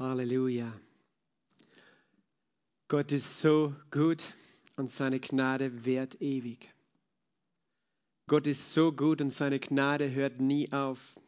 [0.00, 0.72] Halleluja.
[2.88, 4.32] Gott ist so gut
[4.78, 6.72] und seine Gnade währt ewig.
[8.26, 11.20] Gott ist so gut und seine Gnade hört nie auf.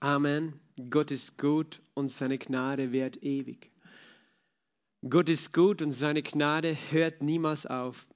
[0.00, 0.58] Amen.
[0.90, 3.70] Gott ist gut und seine Gnade währt ewig.
[5.08, 8.08] Gott ist gut und seine Gnade hört niemals auf.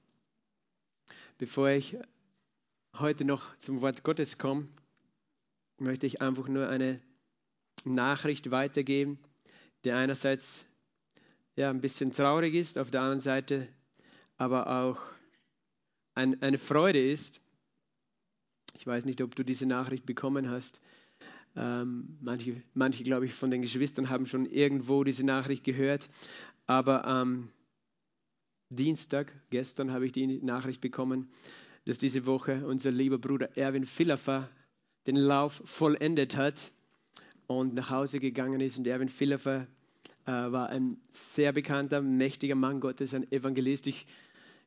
[1.39, 1.97] Bevor ich
[2.99, 4.67] heute noch zum Wort Gottes komme,
[5.79, 7.01] möchte ich einfach nur eine
[7.85, 9.19] Nachricht weitergeben,
[9.85, 10.67] die einerseits
[11.57, 13.69] ja, ein bisschen traurig ist, auf der anderen Seite
[14.37, 15.01] aber auch
[16.15, 17.41] ein, eine Freude ist.
[18.75, 20.81] Ich weiß nicht, ob du diese Nachricht bekommen hast.
[21.57, 26.09] Ähm, manche, manche glaube ich, von den Geschwistern haben schon irgendwo diese Nachricht gehört.
[26.67, 27.51] Aber am
[28.71, 31.31] Dienstag, gestern, habe ich die Nachricht bekommen,
[31.85, 34.49] dass diese Woche unser lieber Bruder Erwin Philaffer
[35.07, 36.73] den Lauf vollendet hat
[37.51, 38.79] und nach Hause gegangen ist.
[38.79, 39.67] Und Erwin Philaffer
[40.25, 43.89] äh, war ein sehr bekannter, mächtiger Mann Gottes, ein Evangelist.
[43.89, 44.07] Ich,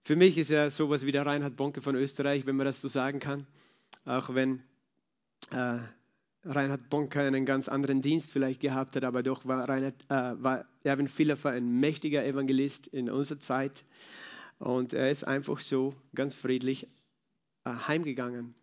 [0.03, 2.89] für mich ist er sowas wie der Reinhard Bonke von Österreich, wenn man das so
[2.89, 3.47] sagen kann.
[4.03, 4.63] Auch wenn
[5.51, 5.77] äh,
[6.43, 10.65] Reinhard Bonke einen ganz anderen Dienst vielleicht gehabt hat, aber doch war, Reinhard, äh, war
[10.83, 13.85] Erwin Philaffer ein mächtiger Evangelist in unserer Zeit.
[14.59, 16.89] Und er ist einfach so ganz friedlich
[17.63, 18.55] äh, heimgegangen.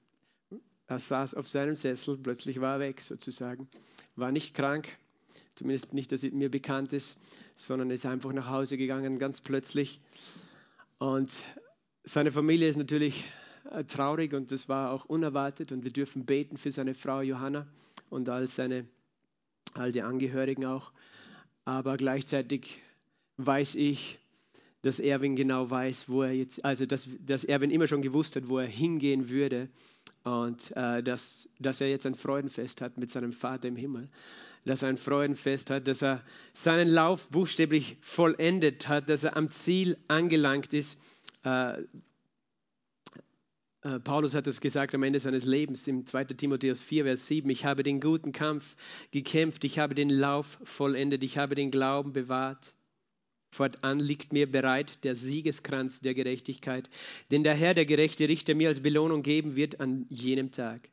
[0.91, 3.69] Er saß auf seinem Sessel, plötzlich war er weg sozusagen.
[4.17, 4.89] War nicht krank,
[5.55, 7.17] zumindest nicht, dass es mir bekannt ist,
[7.55, 10.01] sondern ist einfach nach Hause gegangen, ganz plötzlich.
[10.99, 11.37] Und
[12.03, 13.23] seine Familie ist natürlich
[13.71, 17.69] äh, traurig und das war auch unerwartet und wir dürfen beten für seine Frau Johanna
[18.09, 18.85] und all seine,
[19.75, 20.91] all die Angehörigen auch.
[21.65, 22.83] Aber gleichzeitig
[23.37, 24.19] weiß ich,
[24.83, 28.48] dass Erwin genau weiß, wo er jetzt, also dass, dass Erwin immer schon gewusst hat,
[28.48, 29.69] wo er hingehen würde
[30.25, 34.09] und äh, dass, dass er jetzt ein Freudenfest hat mit seinem Vater im Himmel.
[34.64, 36.22] Dass er ein Freudenfest hat, dass er
[36.53, 40.98] seinen Lauf buchstäblich vollendet hat, dass er am Ziel angelangt ist.
[41.44, 41.82] Äh,
[43.82, 46.25] äh, Paulus hat es gesagt am Ende seines Lebens im 2.
[46.25, 47.49] Timotheus 4, Vers 7.
[47.49, 48.76] Ich habe den guten Kampf
[49.10, 52.75] gekämpft, ich habe den Lauf vollendet, ich habe den Glauben bewahrt.
[53.50, 56.88] Fortan liegt mir bereit der Siegeskranz der Gerechtigkeit,
[57.31, 60.88] den der Herr, der gerechte Richter, mir als Belohnung geben wird an jenem Tag.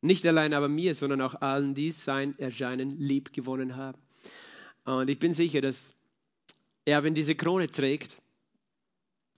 [0.00, 3.98] Nicht allein aber mir, sondern auch allen, die sein Erscheinen lieb gewonnen haben.
[4.84, 5.94] Und ich bin sicher, dass
[6.84, 8.18] er, wenn diese Krone trägt,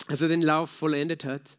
[0.06, 1.58] also den Lauf vollendet hat,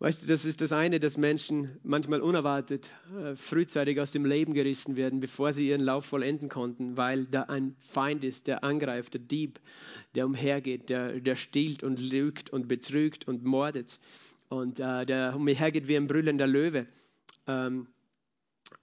[0.00, 4.54] Weißt du, das ist das eine, dass Menschen manchmal unerwartet äh, frühzeitig aus dem Leben
[4.54, 9.14] gerissen werden, bevor sie ihren Lauf vollenden konnten, weil da ein Feind ist, der angreift,
[9.14, 9.58] der Dieb,
[10.14, 13.98] der umhergeht, der, der stiehlt und lügt und betrügt und mordet
[14.48, 16.86] und äh, der umhergeht wie ein brüllender Löwe.
[17.48, 17.88] Ähm,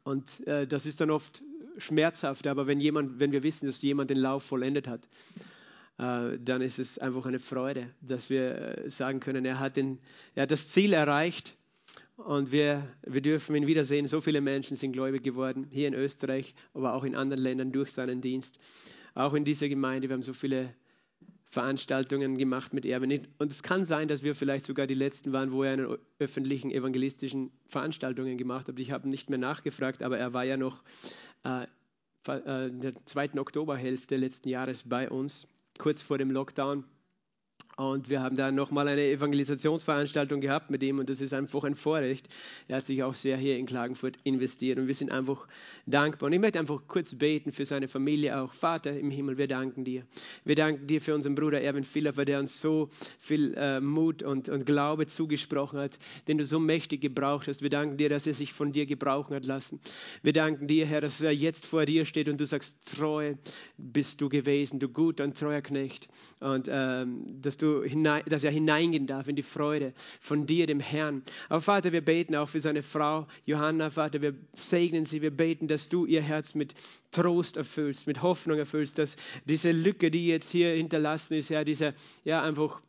[0.03, 1.43] und äh, das ist dann oft
[1.77, 5.07] schmerzhaft, aber wenn, jemand, wenn wir wissen, dass jemand den Lauf vollendet hat,
[5.97, 9.99] dann ist es einfach eine Freude, dass wir äh, sagen können, er hat, den,
[10.33, 11.55] er hat das Ziel erreicht
[12.17, 14.07] und wir, wir dürfen ihn wiedersehen.
[14.07, 17.91] So viele Menschen sind gläubig geworden, hier in Österreich, aber auch in anderen Ländern durch
[17.91, 18.59] seinen Dienst.
[19.13, 20.73] Auch in dieser Gemeinde, wir haben so viele
[21.45, 23.27] Veranstaltungen gemacht mit Erwin.
[23.37, 26.71] Und es kann sein, dass wir vielleicht sogar die letzten waren, wo er eine öffentlichen
[26.71, 28.77] evangelistischen Veranstaltungen gemacht hat.
[28.79, 30.83] Ich habe nicht mehr nachgefragt, aber er war ja noch
[31.43, 31.65] äh,
[32.67, 35.47] in der zweiten Oktoberhälfte letzten Jahres bei uns
[35.77, 36.83] kurz vor dem Lockdown.
[37.77, 41.75] Und wir haben da nochmal eine Evangelisationsveranstaltung gehabt mit ihm und das ist einfach ein
[41.75, 42.29] Vorrecht.
[42.69, 45.45] Er hat sich auch sehr hier in Klagenfurt investiert und wir sind einfach
[45.85, 46.27] dankbar.
[46.27, 48.53] Und ich möchte einfach kurz beten für seine Familie auch.
[48.53, 50.03] Vater im Himmel, wir danken dir.
[50.45, 52.87] Wir danken dir für unseren Bruder Erwin Philipper, der uns so
[53.19, 55.99] viel äh, Mut und, und Glaube zugesprochen hat,
[56.29, 57.61] den du so mächtig gebraucht hast.
[57.61, 59.81] Wir danken dir, dass er sich von dir gebrauchen hat lassen.
[60.23, 63.33] Wir danken dir, Herr, dass er jetzt vor dir steht und du sagst, treu
[63.77, 66.07] bist du gewesen, du guter und treuer Knecht.
[66.39, 70.67] Und ähm, dass du du hinein, dass er hineingehen darf in die Freude von dir,
[70.67, 71.23] dem Herrn.
[71.49, 75.67] Aber Vater, wir beten auch für seine Frau Johanna, Vater, wir segnen sie, wir beten,
[75.67, 76.73] dass du ihr Herz mit
[77.11, 79.15] Trost erfüllst, mit Hoffnung erfüllst, dass
[79.45, 82.81] diese Lücke, die jetzt hier hinterlassen ist, ja, dieser, ja, einfach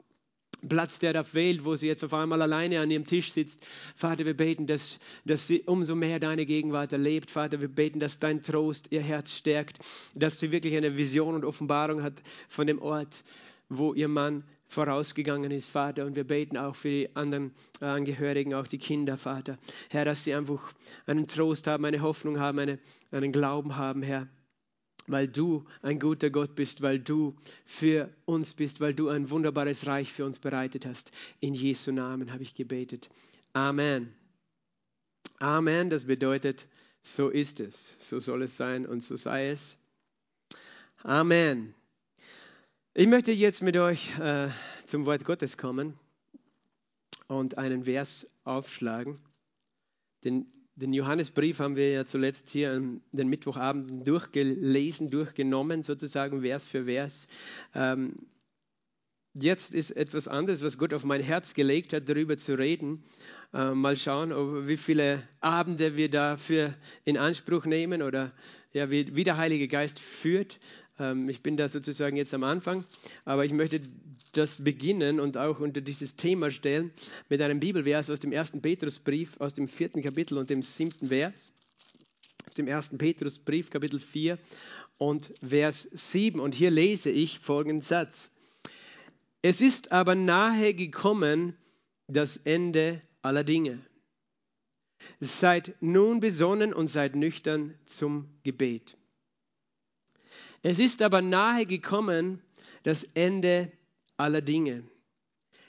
[0.68, 3.64] Platz, der da fehlt, wo sie jetzt auf einmal alleine an ihrem Tisch sitzt.
[3.94, 7.30] Vater, wir beten, dass, dass sie umso mehr deine Gegenwart erlebt.
[7.30, 9.78] Vater, wir beten, dass dein Trost ihr Herz stärkt,
[10.14, 12.14] dass sie wirklich eine Vision und Offenbarung hat
[12.48, 13.22] von dem Ort,
[13.68, 16.04] wo ihr Mann vorausgegangen ist, Vater.
[16.06, 19.58] Und wir beten auch für die anderen Angehörigen, auch die Kinder, Vater.
[19.90, 20.72] Herr, dass sie einfach
[21.06, 22.78] einen Trost haben, eine Hoffnung haben, eine,
[23.10, 24.28] einen Glauben haben, Herr.
[25.08, 29.86] Weil du ein guter Gott bist, weil du für uns bist, weil du ein wunderbares
[29.86, 31.12] Reich für uns bereitet hast.
[31.38, 33.08] In Jesu Namen habe ich gebetet.
[33.52, 34.12] Amen.
[35.38, 36.66] Amen, das bedeutet,
[37.02, 39.78] so ist es, so soll es sein und so sei es.
[41.02, 41.74] Amen.
[42.98, 44.48] Ich möchte jetzt mit euch äh,
[44.86, 45.98] zum Wort Gottes kommen
[47.28, 49.18] und einen Vers aufschlagen.
[50.24, 50.46] Den,
[50.76, 56.86] den Johannesbrief haben wir ja zuletzt hier an den Mittwochabenden durchgelesen, durchgenommen, sozusagen Vers für
[56.86, 57.28] Vers.
[57.74, 58.14] Ähm,
[59.34, 63.04] jetzt ist etwas anderes, was Gott auf mein Herz gelegt hat, darüber zu reden.
[63.52, 66.72] Äh, mal schauen, ob, wie viele Abende wir dafür
[67.04, 68.32] in Anspruch nehmen oder
[68.72, 70.60] ja, wie, wie der Heilige Geist führt.
[70.98, 72.84] Ähm, ich bin da sozusagen jetzt am Anfang,
[73.24, 73.80] aber ich möchte
[74.32, 76.92] das beginnen und auch unter dieses Thema stellen
[77.28, 81.52] mit einem Bibelvers aus dem ersten Petrusbrief, aus dem vierten Kapitel und dem siebten Vers.
[82.46, 84.38] Aus dem ersten Petrusbrief, Kapitel 4
[84.98, 86.40] und Vers 7.
[86.40, 88.30] Und hier lese ich folgenden Satz.
[89.42, 91.56] Es ist aber nahe gekommen
[92.08, 93.80] das Ende aller Dinge.
[95.20, 98.96] Seid nun besonnen und seid nüchtern zum Gebet.
[100.68, 102.42] Es ist aber nahe gekommen
[102.82, 103.70] das Ende
[104.16, 104.82] aller Dinge.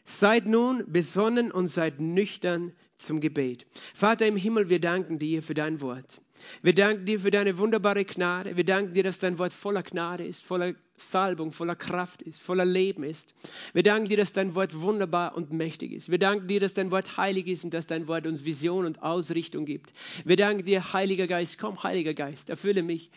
[0.03, 3.67] Seid nun besonnen und seid nüchtern zum Gebet.
[3.93, 6.19] Vater im Himmel, wir danken dir für dein Wort.
[6.63, 8.57] Wir danken dir für deine wunderbare Gnade.
[8.57, 12.65] Wir danken dir, dass dein Wort voller Gnade ist, voller Salbung, voller Kraft ist, voller
[12.65, 13.35] Leben ist.
[13.73, 16.09] Wir danken dir, dass dein Wort wunderbar und mächtig ist.
[16.09, 19.03] Wir danken dir, dass dein Wort heilig ist und dass dein Wort uns Vision und
[19.03, 19.93] Ausrichtung gibt.
[20.25, 23.11] Wir danken dir, Heiliger Geist, komm, Heiliger Geist, erfülle mich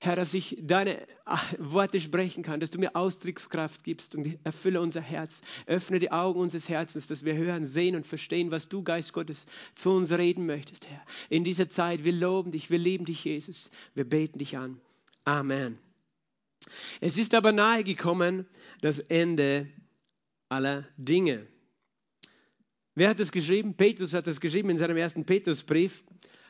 [0.00, 4.80] Herr, dass ich deine ah, Worte sprechen kann, dass du mir Ausdruckskraft gibst und erfülle
[4.80, 5.40] unser Herz.
[5.66, 9.46] Öffne die Augen unseres Herzens, dass wir hören, sehen und verstehen, was du, Geist Gottes,
[9.74, 11.04] zu uns reden möchtest, Herr.
[11.30, 13.70] In dieser Zeit, wir loben dich, wir lieben dich, Jesus.
[13.94, 14.80] Wir beten dich an.
[15.24, 15.78] Amen.
[17.00, 18.46] Es ist aber nahe gekommen
[18.80, 19.68] das Ende
[20.48, 21.46] aller Dinge.
[22.94, 23.74] Wer hat das geschrieben?
[23.74, 26.04] Petrus hat das geschrieben in seinem ersten Petrusbrief.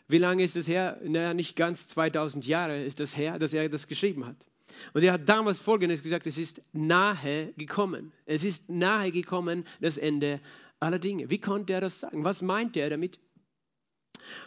[0.09, 0.99] Wie lange ist es her?
[1.05, 4.47] Naja, nicht ganz 2000 Jahre ist das her, dass er das geschrieben hat.
[4.95, 8.13] Und er hat damals Folgendes gesagt, es ist nahe gekommen.
[8.27, 10.41] Es ist nahe gekommen das Ende
[10.81, 11.31] aller Dinge.
[11.31, 12.25] Wie konnte er das sagen?
[12.25, 13.19] Was meint er damit?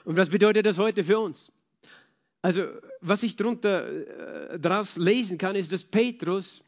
[0.04, 1.52] Und was bedeutet das heute für uns?
[2.42, 2.66] Also,
[3.02, 6.64] was ich darunter, äh, daraus lesen kann, ist, dass Petrus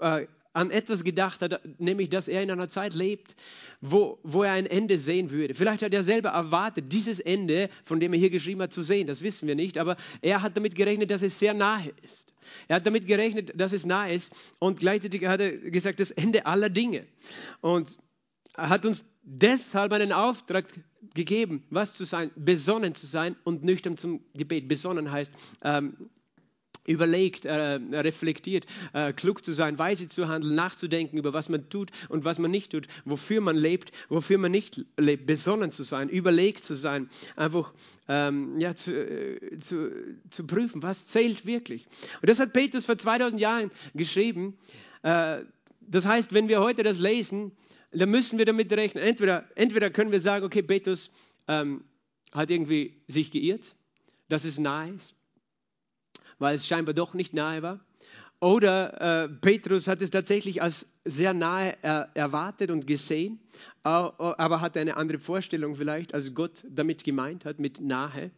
[0.00, 3.34] äh, an etwas gedacht hat, nämlich dass er in einer Zeit lebt,
[3.80, 5.52] wo, wo er ein Ende sehen würde.
[5.52, 9.06] Vielleicht hat er selber erwartet, dieses Ende, von dem er hier geschrieben hat, zu sehen.
[9.06, 12.32] Das wissen wir nicht, aber er hat damit gerechnet, dass es sehr nahe ist.
[12.68, 16.46] Er hat damit gerechnet, dass es nahe ist und gleichzeitig hat er gesagt, das Ende
[16.46, 17.04] aller Dinge.
[17.60, 17.98] Und
[18.56, 20.66] er hat uns deshalb einen Auftrag
[21.14, 24.68] gegeben, was zu sein, besonnen zu sein und nüchtern zum Gebet.
[24.68, 25.96] Besonnen heißt, ähm,
[26.86, 31.90] überlegt, äh, reflektiert, äh, klug zu sein, weise zu handeln, nachzudenken über was man tut
[32.08, 36.08] und was man nicht tut, wofür man lebt, wofür man nicht lebt, besonnen zu sein,
[36.08, 37.72] überlegt zu sein, einfach
[38.08, 39.90] ähm, ja, zu, äh, zu,
[40.30, 41.86] zu prüfen, was zählt wirklich.
[42.20, 44.58] Und das hat Petrus vor 2000 Jahren geschrieben.
[45.02, 45.40] Äh,
[45.80, 47.52] das heißt, wenn wir heute das lesen,
[47.92, 49.04] dann müssen wir damit rechnen.
[49.04, 51.10] Entweder, entweder können wir sagen, okay, Petrus
[51.48, 51.84] ähm,
[52.32, 53.76] hat irgendwie sich geirrt,
[54.28, 54.58] nahe ist
[56.38, 57.80] weil es scheinbar doch nicht nahe war.
[58.40, 63.40] Oder äh, Petrus hat es tatsächlich als sehr nahe er, erwartet und gesehen,
[63.82, 68.30] aber hatte eine andere Vorstellung vielleicht, als Gott damit gemeint hat, mit nahe.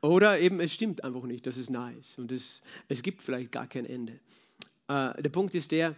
[0.00, 3.52] Oder eben es stimmt einfach nicht, dass es nahe ist und es, es gibt vielleicht
[3.52, 4.18] gar kein Ende.
[4.88, 5.94] Äh, der Punkt ist der,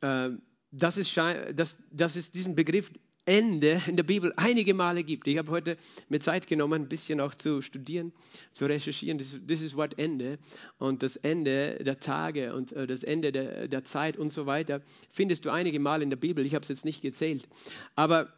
[0.00, 0.30] äh,
[0.70, 2.92] dass, es dass, dass es diesen Begriff
[3.24, 5.28] Ende in der Bibel einige Male gibt.
[5.28, 5.76] Ich habe heute
[6.08, 8.12] mir Zeit genommen, ein bisschen auch zu studieren,
[8.50, 9.18] zu recherchieren.
[9.18, 10.38] Dieses Wort Ende
[10.78, 14.82] und das Ende der Tage und äh, das Ende der, der Zeit und so weiter
[15.08, 16.44] findest du einige Male in der Bibel.
[16.44, 17.48] Ich habe es jetzt nicht gezählt.
[17.94, 18.32] Aber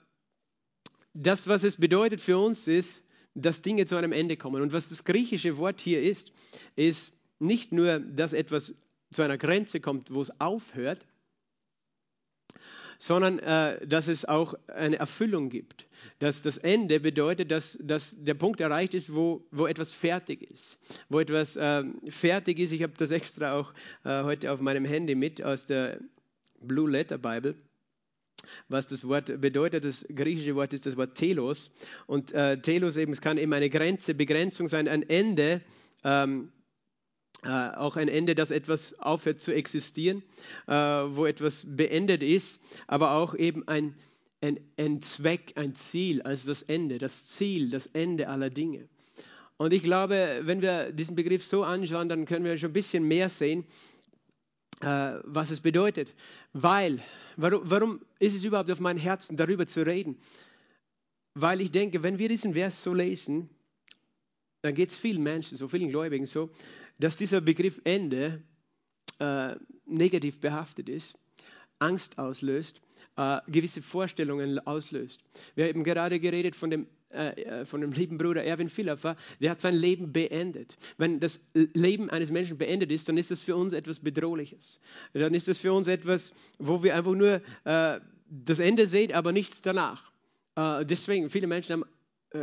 [1.14, 4.62] das, was es bedeutet für uns, ist, dass Dinge zu einem Ende kommen.
[4.62, 6.32] Und was das griechische Wort hier ist,
[6.76, 8.74] ist nicht nur, dass etwas
[9.12, 11.06] zu einer Grenze kommt, wo es aufhört,
[13.04, 15.86] sondern äh, dass es auch eine Erfüllung gibt.
[16.20, 20.78] Dass das Ende bedeutet, dass, dass der Punkt erreicht ist, wo, wo etwas fertig ist.
[21.10, 22.72] Wo etwas äh, fertig ist.
[22.72, 26.00] Ich habe das extra auch äh, heute auf meinem Handy mit aus der
[26.62, 27.54] Blue Letter Bible
[28.68, 29.84] was das Wort bedeutet.
[29.84, 31.70] Das griechische Wort ist das Wort Telos.
[32.06, 35.62] Und äh, Telos eben, es kann eben eine Grenze, Begrenzung sein, ein Ende,
[36.04, 36.52] ähm,
[37.44, 40.22] äh, auch ein Ende, dass etwas aufhört zu existieren,
[40.66, 43.94] äh, wo etwas beendet ist, aber auch eben ein,
[44.40, 48.88] ein, ein Zweck, ein Ziel, also das Ende, das Ziel, das Ende aller Dinge.
[49.56, 53.06] Und ich glaube, wenn wir diesen Begriff so anschauen, dann können wir schon ein bisschen
[53.06, 53.64] mehr sehen,
[54.80, 56.14] äh, was es bedeutet.
[56.52, 57.00] Weil,
[57.36, 60.18] warum, warum ist es überhaupt auf mein Herzen, darüber zu reden?
[61.34, 63.50] Weil ich denke, wenn wir diesen Vers so lesen,
[64.62, 66.50] dann geht es vielen Menschen, so vielen Gläubigen so,
[66.98, 68.42] dass dieser Begriff Ende
[69.18, 69.54] äh,
[69.86, 71.16] negativ behaftet ist,
[71.78, 72.80] Angst auslöst,
[73.16, 75.20] äh, gewisse Vorstellungen auslöst.
[75.54, 79.52] Wir haben gerade geredet von dem äh, äh, von dem lieben Bruder Erwin Philaffer, der
[79.52, 80.76] hat sein Leben beendet.
[80.96, 84.80] Wenn das Leben eines Menschen beendet ist, dann ist das für uns etwas Bedrohliches.
[85.12, 89.30] Dann ist das für uns etwas, wo wir einfach nur äh, das Ende sehen, aber
[89.30, 90.10] nichts danach.
[90.56, 91.84] Äh, deswegen, viele Menschen haben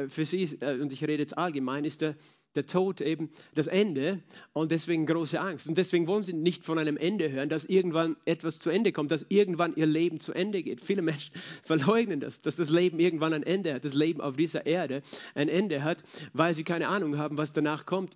[0.08, 2.16] für sie, äh, und ich rede jetzt allgemein, ist der,
[2.56, 4.22] der Tod eben das Ende
[4.54, 5.68] und deswegen große Angst.
[5.68, 9.12] Und deswegen wollen sie nicht von einem Ende hören, dass irgendwann etwas zu Ende kommt,
[9.12, 10.82] dass irgendwann ihr Leben zu Ende geht.
[10.82, 11.34] Viele Menschen
[11.64, 15.02] verleugnen das, dass das Leben irgendwann ein Ende hat, das Leben auf dieser Erde
[15.36, 18.16] ein Ende hat, weil sie keine Ahnung haben, was danach kommt.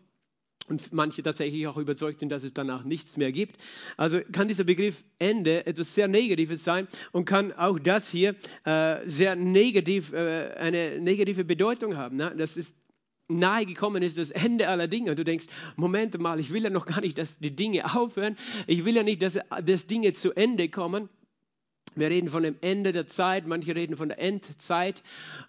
[0.68, 3.62] Und manche tatsächlich auch überzeugt sind, dass es danach nichts mehr gibt.
[3.98, 9.08] Also kann dieser Begriff Ende etwas sehr Negatives sein und kann auch das hier äh,
[9.08, 12.18] sehr negativ, äh, eine negative Bedeutung haben.
[12.18, 12.34] Ne?
[12.36, 12.76] Das ist
[13.28, 15.12] nahe gekommen ist das Ende aller Dinge.
[15.12, 18.38] Und du denkst, Moment mal, ich will ja noch gar nicht, dass die Dinge aufhören.
[18.68, 21.10] Ich will ja nicht, dass, dass Dinge zu Ende kommen.
[21.96, 25.02] Wir reden von dem Ende der Zeit, manche reden von der Endzeit.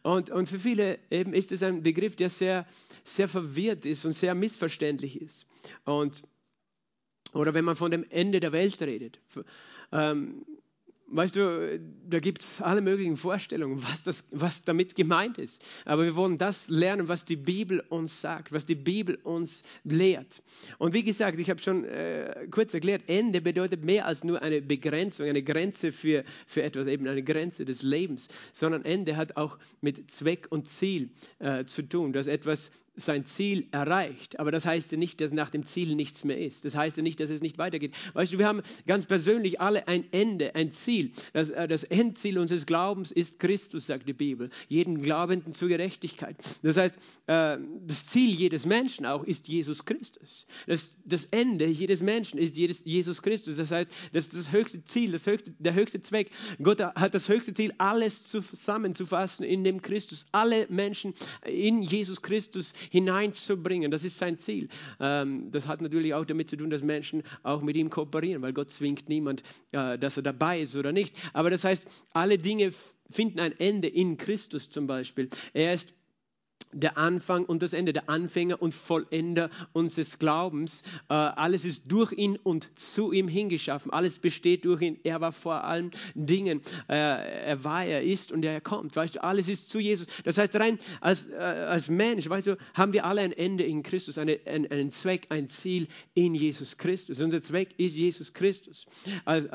[0.02, 2.66] Und, und für viele eben ist es ein Begriff, der sehr,
[3.04, 5.46] sehr verwirrt ist und sehr missverständlich ist.
[5.84, 6.22] Und,
[7.32, 9.20] oder wenn man von dem Ende der Welt redet.
[9.92, 10.44] Ähm,
[11.08, 15.62] Weißt du, da gibt es alle möglichen Vorstellungen, was, das, was damit gemeint ist.
[15.84, 20.42] Aber wir wollen das lernen, was die Bibel uns sagt, was die Bibel uns lehrt.
[20.78, 24.60] Und wie gesagt, ich habe schon äh, kurz erklärt, Ende bedeutet mehr als nur eine
[24.60, 29.58] Begrenzung, eine Grenze für, für etwas, eben eine Grenze des Lebens, sondern Ende hat auch
[29.80, 34.40] mit Zweck und Ziel äh, zu tun, dass etwas sein Ziel erreicht.
[34.40, 36.64] Aber das heißt ja nicht, dass nach dem Ziel nichts mehr ist.
[36.64, 37.94] Das heißt ja nicht, dass es nicht weitergeht.
[38.14, 41.12] Weißt du, wir haben ganz persönlich alle ein Ende, ein Ziel.
[41.32, 44.50] Das, äh, das Endziel unseres Glaubens ist Christus, sagt die Bibel.
[44.68, 46.36] Jeden Glaubenden zur Gerechtigkeit.
[46.62, 50.46] Das heißt, äh, das Ziel jedes Menschen auch ist Jesus Christus.
[50.66, 53.58] Das, das Ende jedes Menschen ist Jesus Christus.
[53.58, 56.30] Das heißt, das ist das höchste Ziel, das höchste, der höchste Zweck.
[56.62, 60.26] Gott hat das höchste Ziel, alles zusammenzufassen in dem Christus.
[60.32, 63.90] Alle Menschen in Jesus Christus hineinzubringen.
[63.90, 64.68] Das ist sein Ziel.
[65.00, 68.52] Ähm, das hat natürlich auch damit zu tun, dass Menschen auch mit ihm kooperieren, weil
[68.52, 71.16] Gott zwingt niemand, äh, dass er dabei ist oder nicht.
[71.32, 72.72] Aber das heißt, alle Dinge
[73.10, 75.28] finden ein Ende in Christus zum Beispiel.
[75.52, 75.94] Er ist
[76.76, 80.82] der Anfang und das Ende, der Anfänger und Vollender unseres Glaubens.
[81.08, 83.92] Äh, alles ist durch ihn und zu ihm hingeschaffen.
[83.92, 85.00] Alles besteht durch ihn.
[85.02, 86.60] Er war vor allen Dingen.
[86.88, 88.94] Äh, er war, er ist und er kommt.
[88.94, 90.06] Weißt du, alles ist zu Jesus.
[90.24, 93.82] Das heißt, rein als, äh, als Mensch, weißt du, haben wir alle ein Ende in
[93.82, 97.20] Christus, eine, ein, einen Zweck, ein Ziel in Jesus Christus.
[97.20, 98.86] Unser Zweck ist Jesus Christus.
[99.24, 99.48] Also,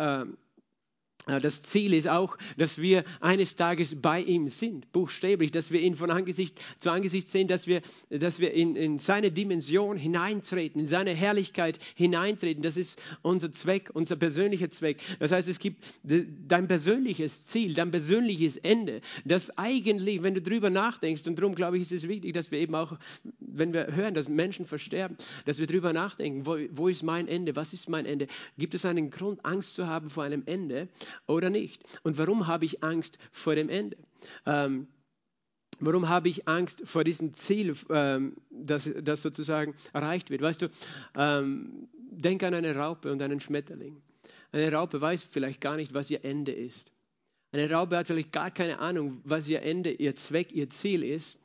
[1.27, 5.95] das Ziel ist auch, dass wir eines Tages bei ihm sind, buchstäblich, dass wir ihn
[5.95, 10.87] von Angesicht zu Angesicht sehen, dass wir, dass wir in, in seine Dimension hineintreten, in
[10.87, 12.63] seine Herrlichkeit hineintreten.
[12.63, 14.99] Das ist unser Zweck, unser persönlicher Zweck.
[15.19, 20.71] Das heißt, es gibt dein persönliches Ziel, dein persönliches Ende, das eigentlich, wenn du drüber
[20.71, 22.97] nachdenkst, und darum glaube ich, ist es wichtig, dass wir eben auch,
[23.39, 27.55] wenn wir hören, dass Menschen versterben, dass wir drüber nachdenken, wo, wo ist mein Ende,
[27.55, 28.25] was ist mein Ende?
[28.57, 30.89] Gibt es einen Grund, Angst zu haben vor einem Ende?
[31.27, 31.83] Oder nicht?
[32.03, 33.97] Und warum habe ich Angst vor dem Ende?
[34.45, 34.87] Ähm,
[35.79, 40.41] warum habe ich Angst vor diesem Ziel, ähm, das, das sozusagen erreicht wird?
[40.41, 40.69] Weißt du,
[41.15, 44.01] ähm, denk an eine Raupe und einen Schmetterling.
[44.51, 46.91] Eine Raupe weiß vielleicht gar nicht, was ihr Ende ist.
[47.53, 51.37] Eine Raupe hat vielleicht gar keine Ahnung, was ihr Ende, ihr Zweck, ihr Ziel ist.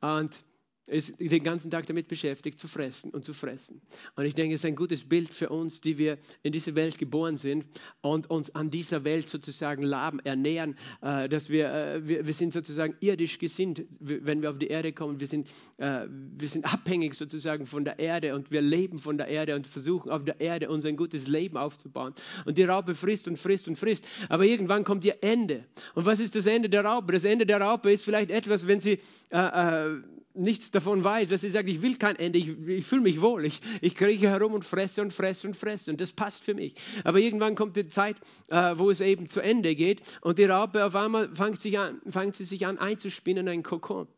[0.00, 0.44] Und
[0.88, 3.80] ist den ganzen Tag damit beschäftigt, zu fressen und zu fressen.
[4.16, 6.98] Und ich denke, es ist ein gutes Bild für uns, die wir in diese Welt
[6.98, 7.64] geboren sind
[8.00, 12.52] und uns an dieser Welt sozusagen laben, ernähren, äh, dass wir, äh, wir, wir sind
[12.52, 15.20] sozusagen irdisch gesinnt, wenn wir auf die Erde kommen.
[15.20, 19.28] Wir sind, äh, wir sind abhängig sozusagen von der Erde und wir leben von der
[19.28, 22.14] Erde und versuchen auf der Erde uns ein gutes Leben aufzubauen.
[22.44, 24.04] Und die Raupe frisst und frisst und frisst.
[24.28, 25.64] Aber irgendwann kommt ihr Ende.
[25.94, 27.12] Und was ist das Ende der Raupe?
[27.12, 28.98] Das Ende der Raupe ist vielleicht etwas, wenn sie
[29.30, 30.00] äh,
[30.34, 33.44] nichts davon weiß, dass sie sagt, ich will kein Ende, ich, ich fühle mich wohl,
[33.44, 36.74] ich, ich krieche herum und fresse und fresse und fresse und das passt für mich.
[37.04, 38.16] Aber irgendwann kommt die Zeit,
[38.48, 42.00] äh, wo es eben zu Ende geht und die Raupe auf einmal fängt, sich an,
[42.08, 44.08] fängt sie sich an einzuspinnen in einen Kokon.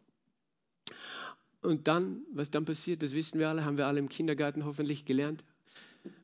[1.62, 5.06] Und dann, was dann passiert, das wissen wir alle, haben wir alle im Kindergarten hoffentlich
[5.06, 5.44] gelernt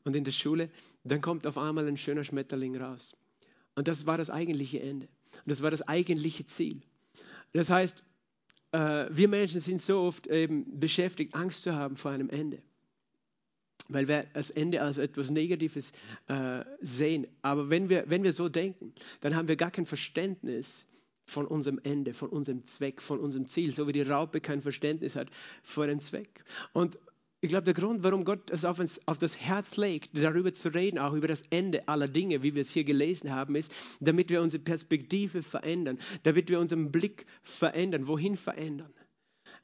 [0.04, 0.68] und in der Schule,
[1.04, 3.16] dann kommt auf einmal ein schöner Schmetterling raus.
[3.74, 5.08] Und das war das eigentliche Ende.
[5.32, 6.82] Und das war das eigentliche Ziel.
[7.52, 8.04] Das heißt,
[8.72, 12.62] äh, wir Menschen sind so oft eben beschäftigt, Angst zu haben vor einem Ende.
[13.88, 15.92] Weil wir das Ende als etwas Negatives
[16.28, 17.26] äh, sehen.
[17.42, 20.86] Aber wenn wir, wenn wir so denken, dann haben wir gar kein Verständnis
[21.24, 25.16] von unserem Ende, von unserem Zweck, von unserem Ziel, so wie die Raupe kein Verständnis
[25.16, 25.28] hat
[25.62, 26.44] vor dem Zweck.
[26.72, 26.98] Und
[27.42, 30.68] ich glaube, der Grund, warum Gott es auf, uns, auf das Herz legt, darüber zu
[30.74, 34.28] reden, auch über das Ende aller Dinge, wie wir es hier gelesen haben, ist, damit
[34.28, 38.08] wir unsere Perspektive verändern, damit wir unseren Blick verändern.
[38.08, 38.92] Wohin verändern?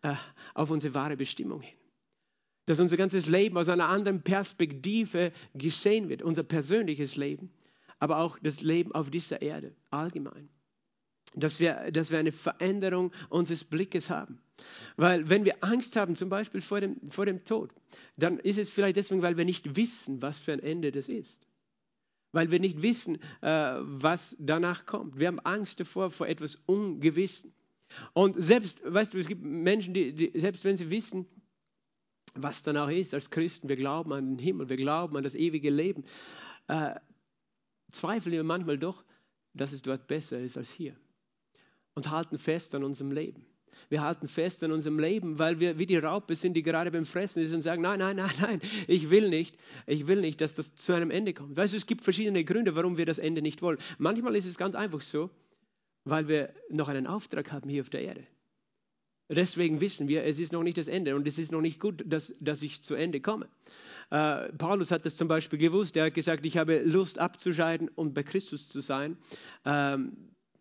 [0.01, 0.15] Äh,
[0.55, 1.77] auf unsere wahre Bestimmung hin.
[2.65, 7.51] Dass unser ganzes Leben aus einer anderen Perspektive gesehen wird, unser persönliches Leben,
[7.99, 10.49] aber auch das Leben auf dieser Erde allgemein
[11.37, 14.41] dass wir, dass wir eine Veränderung unseres Blickes haben.
[14.97, 17.73] Weil wenn wir Angst haben, zum Beispiel vor dem, vor dem Tod,
[18.17, 21.47] dann ist es vielleicht deswegen, weil wir nicht wissen, was für ein Ende das ist.
[22.33, 25.21] Weil wir nicht wissen, äh, was danach kommt.
[25.21, 27.53] Wir haben Angst davor, vor etwas Ungewissen.
[28.15, 31.27] Und selbst, weißt du, es gibt Menschen, die, die selbst wenn sie wissen,
[32.35, 35.71] was danach ist, als Christen, wir glauben an den Himmel, wir glauben an das ewige
[35.71, 36.05] Leben,
[36.69, 36.95] äh,
[37.93, 39.05] zweifeln wir manchmal doch,
[39.55, 40.97] dass es dort besser ist als hier
[41.97, 43.45] und halten fest an unserem Leben.
[43.89, 47.07] Wir halten fest an unserem Leben, weil wir wie die Raupe sind, die gerade beim
[47.07, 50.55] Fressen ist und sagen, nein, nein, nein, nein, ich will nicht, ich will nicht, dass
[50.55, 51.57] das zu einem Ende kommt.
[51.57, 53.79] Weißt du, es gibt verschiedene Gründe, warum wir das Ende nicht wollen.
[53.99, 55.31] Manchmal ist es ganz einfach so,
[56.05, 58.27] weil wir noch einen Auftrag haben hier auf der Erde.
[59.29, 62.05] Deswegen wissen wir, es ist noch nicht das Ende und es ist noch nicht gut,
[62.07, 63.49] dass, dass ich zu Ende komme.
[64.11, 65.97] Äh, Paulus hat das zum Beispiel gewusst.
[65.97, 69.17] Er hat gesagt, ich habe Lust abzuscheiden und bei Christus zu sein.
[69.65, 70.13] Ähm,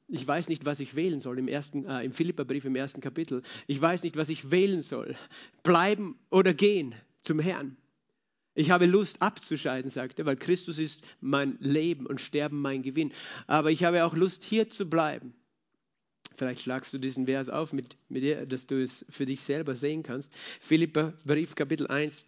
[0.08, 3.42] ich weiß nicht, was ich wählen soll im, ersten, äh, im Philipperbrief im ersten Kapitel.
[3.68, 5.16] Ich weiß nicht, was ich wählen soll.
[5.64, 7.76] Bleiben oder gehen zum Herrn.
[8.54, 13.12] Ich habe Lust abzuscheiden, sagt er, weil Christus ist mein Leben und Sterben mein Gewinn.
[13.48, 15.34] Aber ich habe auch Lust, hier zu bleiben.
[16.36, 19.76] Vielleicht schlagst du diesen Vers auf, mit, mit dir, dass du es für dich selber
[19.76, 20.34] sehen kannst.
[20.62, 22.26] Philipper Brief Kapitel 1.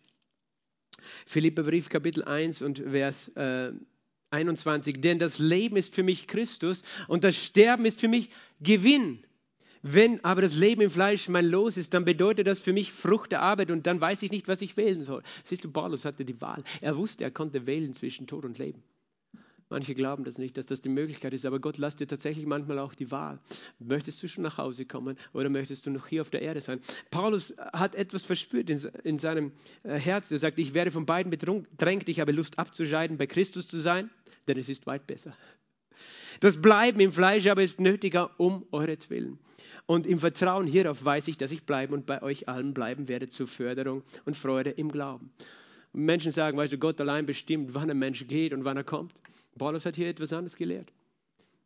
[1.26, 3.72] Philipper Brief Kapitel 1 und Vers äh,
[4.32, 8.30] 21, denn das Leben ist für mich Christus und das Sterben ist für mich
[8.60, 9.24] Gewinn.
[9.82, 13.32] Wenn aber das Leben im Fleisch mein Los ist, dann bedeutet das für mich Frucht
[13.32, 15.24] der Arbeit und dann weiß ich nicht, was ich wählen soll.
[15.44, 16.64] Siehst du, Paulus hatte die Wahl.
[16.82, 18.84] Er wusste, er konnte wählen zwischen Tod und Leben.
[19.70, 22.80] Manche glauben das nicht, dass das die Möglichkeit ist, aber Gott lässt dir tatsächlich manchmal
[22.80, 23.40] auch die Wahl.
[23.80, 26.80] Möchtest du schon nach Hause kommen oder möchtest du noch hier auf der Erde sein?
[27.12, 29.52] Paulus hat etwas verspürt in, in seinem
[29.84, 30.32] äh, Herz.
[30.32, 34.10] Er sagt, ich werde von beiden bedrängt, ich habe Lust abzuscheiden, bei Christus zu sein,
[34.48, 35.36] denn es ist weit besser.
[36.40, 39.40] Das Bleiben im Fleisch aber ist nötiger um euretwillen.
[39.86, 43.28] Und im Vertrauen hierauf weiß ich, dass ich bleiben und bei euch allen bleiben werde
[43.28, 45.32] zur Förderung und Freude im Glauben.
[45.94, 49.14] Menschen sagen, weißt du, Gott allein bestimmt, wann ein Mensch geht und wann er kommt.
[49.58, 50.92] Paulus hat hier etwas anderes gelehrt.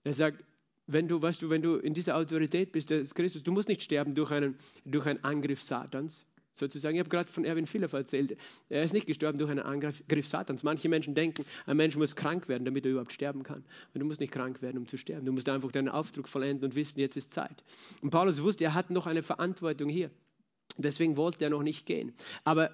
[0.03, 0.43] Er sagt,
[0.87, 3.81] wenn du, weißt du, wenn du in dieser Autorität bist, des Christus, du musst nicht
[3.81, 6.95] sterben durch einen, durch einen Angriff Satans, sozusagen.
[6.95, 8.37] Ich habe gerade von Erwin Philipp erzählt.
[8.69, 10.63] Er ist nicht gestorben durch einen Angriff Satans.
[10.63, 13.63] Manche Menschen denken, ein Mensch muss krank werden, damit er überhaupt sterben kann.
[13.93, 15.25] Und du musst nicht krank werden, um zu sterben.
[15.25, 17.63] Du musst einfach deinen Aufdruck vollenden und wissen, jetzt ist Zeit.
[18.01, 20.11] Und Paulus wusste, er hat noch eine Verantwortung hier.
[20.77, 22.13] Deswegen wollte er noch nicht gehen.
[22.43, 22.71] Aber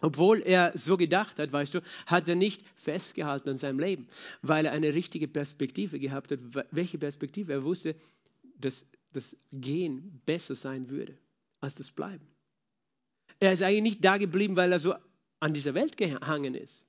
[0.00, 4.08] obwohl er so gedacht hat, weißt du, hat er nicht festgehalten an seinem Leben,
[4.42, 6.40] weil er eine richtige Perspektive gehabt hat.
[6.70, 7.52] Welche Perspektive?
[7.52, 7.96] Er wusste,
[8.58, 11.16] dass das Gehen besser sein würde
[11.60, 12.26] als das Bleiben.
[13.40, 14.94] Er ist eigentlich nicht da geblieben, weil er so
[15.40, 16.87] an dieser Welt gehangen ist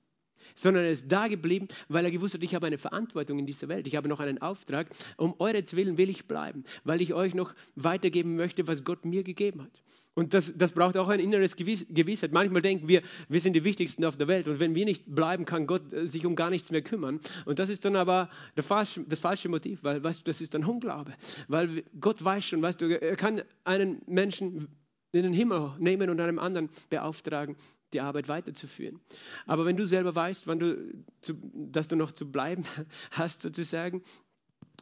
[0.55, 3.67] sondern er ist da geblieben, weil er gewusst hat, ich habe eine Verantwortung in dieser
[3.67, 7.53] Welt, ich habe noch einen Auftrag, um euretwillen will ich bleiben, weil ich euch noch
[7.75, 9.81] weitergeben möchte, was Gott mir gegeben hat.
[10.15, 12.33] Und das, das braucht auch ein inneres Gewiss, Gewissheit.
[12.33, 15.45] Manchmal denken wir, wir sind die Wichtigsten auf der Welt und wenn wir nicht bleiben,
[15.45, 17.21] kann Gott äh, sich um gar nichts mehr kümmern.
[17.45, 20.65] Und das ist dann aber falsche, das falsche Motiv, weil weißt du, das ist ein
[20.65, 21.13] Unglaube.
[21.47, 24.67] Weil Gott weiß schon, weißt du, er kann einen Menschen
[25.11, 27.55] in den Himmel nehmen und einem anderen beauftragen,
[27.93, 28.99] die Arbeit weiterzuführen.
[29.45, 32.65] Aber wenn du selber weißt, wann du zu, dass du noch zu bleiben
[33.11, 34.03] hast, sozusagen,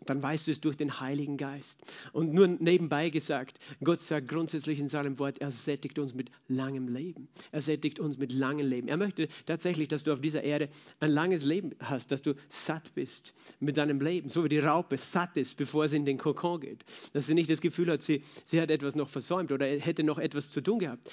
[0.05, 1.79] dann weißt du es durch den Heiligen Geist.
[2.13, 6.88] Und nur nebenbei gesagt, Gott sagt grundsätzlich in seinem Wort, er sättigt uns mit langem
[6.88, 7.27] Leben.
[7.51, 8.88] Er sättigt uns mit langem Leben.
[8.88, 12.93] Er möchte tatsächlich, dass du auf dieser Erde ein langes Leben hast, dass du satt
[12.95, 16.62] bist mit deinem Leben, so wie die Raupe satt ist, bevor sie in den Kokon
[16.62, 16.86] geht.
[17.13, 20.19] Dass sie nicht das Gefühl hat, sie, sie hat etwas noch versäumt oder hätte noch
[20.19, 21.10] etwas zu tun gehabt.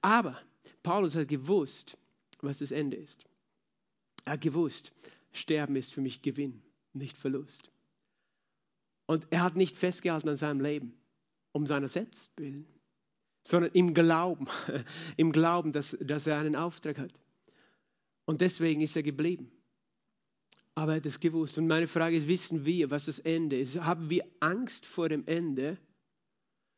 [0.00, 0.36] Aber
[0.82, 1.96] Paulus hat gewusst,
[2.40, 3.24] was das Ende ist.
[4.24, 4.92] Er hat gewusst,
[5.32, 7.70] Sterben ist für mich Gewinn, nicht Verlust.
[9.12, 10.94] Und er hat nicht festgehalten an seinem Leben,
[11.52, 12.66] um seiner selbst willen,
[13.42, 14.46] sondern im Glauben,
[15.18, 17.12] im Glauben, dass, dass er einen Auftrag hat.
[18.24, 19.52] Und deswegen ist er geblieben.
[20.74, 21.58] Aber er hat es gewusst.
[21.58, 23.78] Und meine Frage ist, wissen wir, was das Ende ist?
[23.82, 25.76] Haben wir Angst vor dem Ende?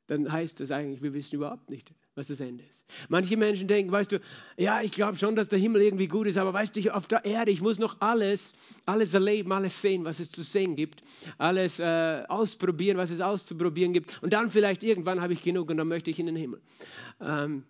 [0.06, 2.84] Dann heißt das eigentlich, wir wissen überhaupt nicht, was das Ende ist.
[3.08, 4.20] Manche Menschen denken, weißt du,
[4.58, 7.24] ja, ich glaube schon, dass der Himmel irgendwie gut ist, aber weißt du, auf der
[7.24, 8.52] Erde, ich muss noch alles,
[8.84, 11.02] alles erleben, alles sehen, was es zu sehen gibt,
[11.38, 15.78] alles äh, ausprobieren, was es auszuprobieren gibt und dann vielleicht irgendwann habe ich genug und
[15.78, 16.60] dann möchte ich in den Himmel.
[17.20, 17.64] Ähm,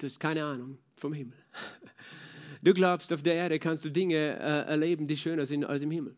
[0.00, 1.36] Du hast keine Ahnung vom Himmel.
[2.62, 5.90] Du glaubst, auf der Erde kannst du Dinge äh, erleben, die schöner sind als im
[5.90, 6.14] Himmel.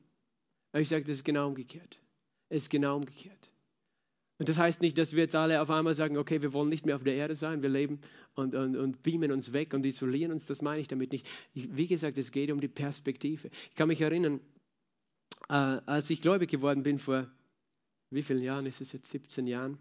[0.73, 2.01] Aber ich sage, das ist genau umgekehrt.
[2.49, 3.52] Es ist genau umgekehrt.
[4.43, 6.85] Und das heißt nicht, dass wir jetzt alle auf einmal sagen, okay, wir wollen nicht
[6.85, 8.01] mehr auf der Erde sein, wir leben
[8.35, 10.47] und, und, und beamen uns weg und isolieren uns.
[10.47, 11.29] Das meine ich damit nicht.
[11.55, 13.51] Ich, wie gesagt, es geht um die Perspektive.
[13.71, 14.41] Ich kann mich erinnern,
[15.49, 15.53] äh,
[15.87, 17.31] als ich gläubig geworden bin vor
[18.11, 19.11] wie vielen Jahren ist es jetzt?
[19.11, 19.79] 17 Jahren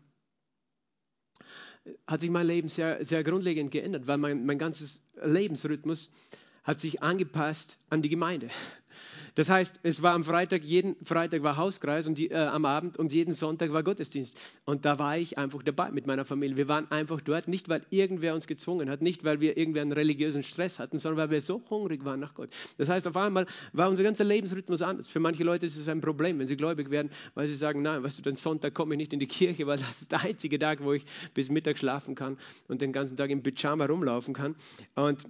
[2.05, 6.11] hat sich mein Leben sehr, sehr grundlegend geändert, weil mein, mein ganzes Lebensrhythmus
[6.63, 8.49] hat sich angepasst an die Gemeinde.
[9.35, 12.97] Das heißt, es war am Freitag, jeden Freitag war Hauskreis und die, äh, am Abend
[12.97, 14.37] und jeden Sonntag war Gottesdienst.
[14.65, 16.57] Und da war ich einfach dabei mit meiner Familie.
[16.57, 19.93] Wir waren einfach dort, nicht weil irgendwer uns gezwungen hat, nicht weil wir irgendwie einen
[19.93, 22.49] religiösen Stress hatten, sondern weil wir so hungrig waren nach Gott.
[22.77, 25.07] Das heißt, auf einmal war unser ganzer Lebensrhythmus anders.
[25.07, 28.03] Für manche Leute ist es ein Problem, wenn sie gläubig werden, weil sie sagen, nein,
[28.03, 30.59] weißt du, den Sonntag komme ich nicht in die Kirche, weil das ist der einzige
[30.59, 34.55] Tag, wo ich bis Mittag schlafen kann und den ganzen Tag im Pyjama rumlaufen kann.
[34.95, 35.25] Und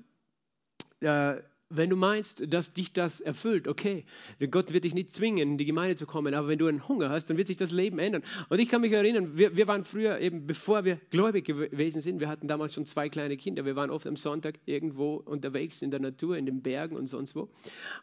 [1.02, 1.36] äh,
[1.72, 4.06] wenn du meinst, dass dich das erfüllt, okay,
[4.50, 7.10] Gott wird dich nicht zwingen, in die Gemeinde zu kommen, aber wenn du einen Hunger
[7.10, 8.24] hast, dann wird sich das Leben ändern.
[8.50, 12.20] Und ich kann mich erinnern, wir, wir waren früher eben, bevor wir gläubig gewesen sind,
[12.20, 15.92] wir hatten damals schon zwei kleine Kinder, wir waren oft am Sonntag irgendwo unterwegs in
[15.92, 17.50] der Natur, in den Bergen und sonst wo.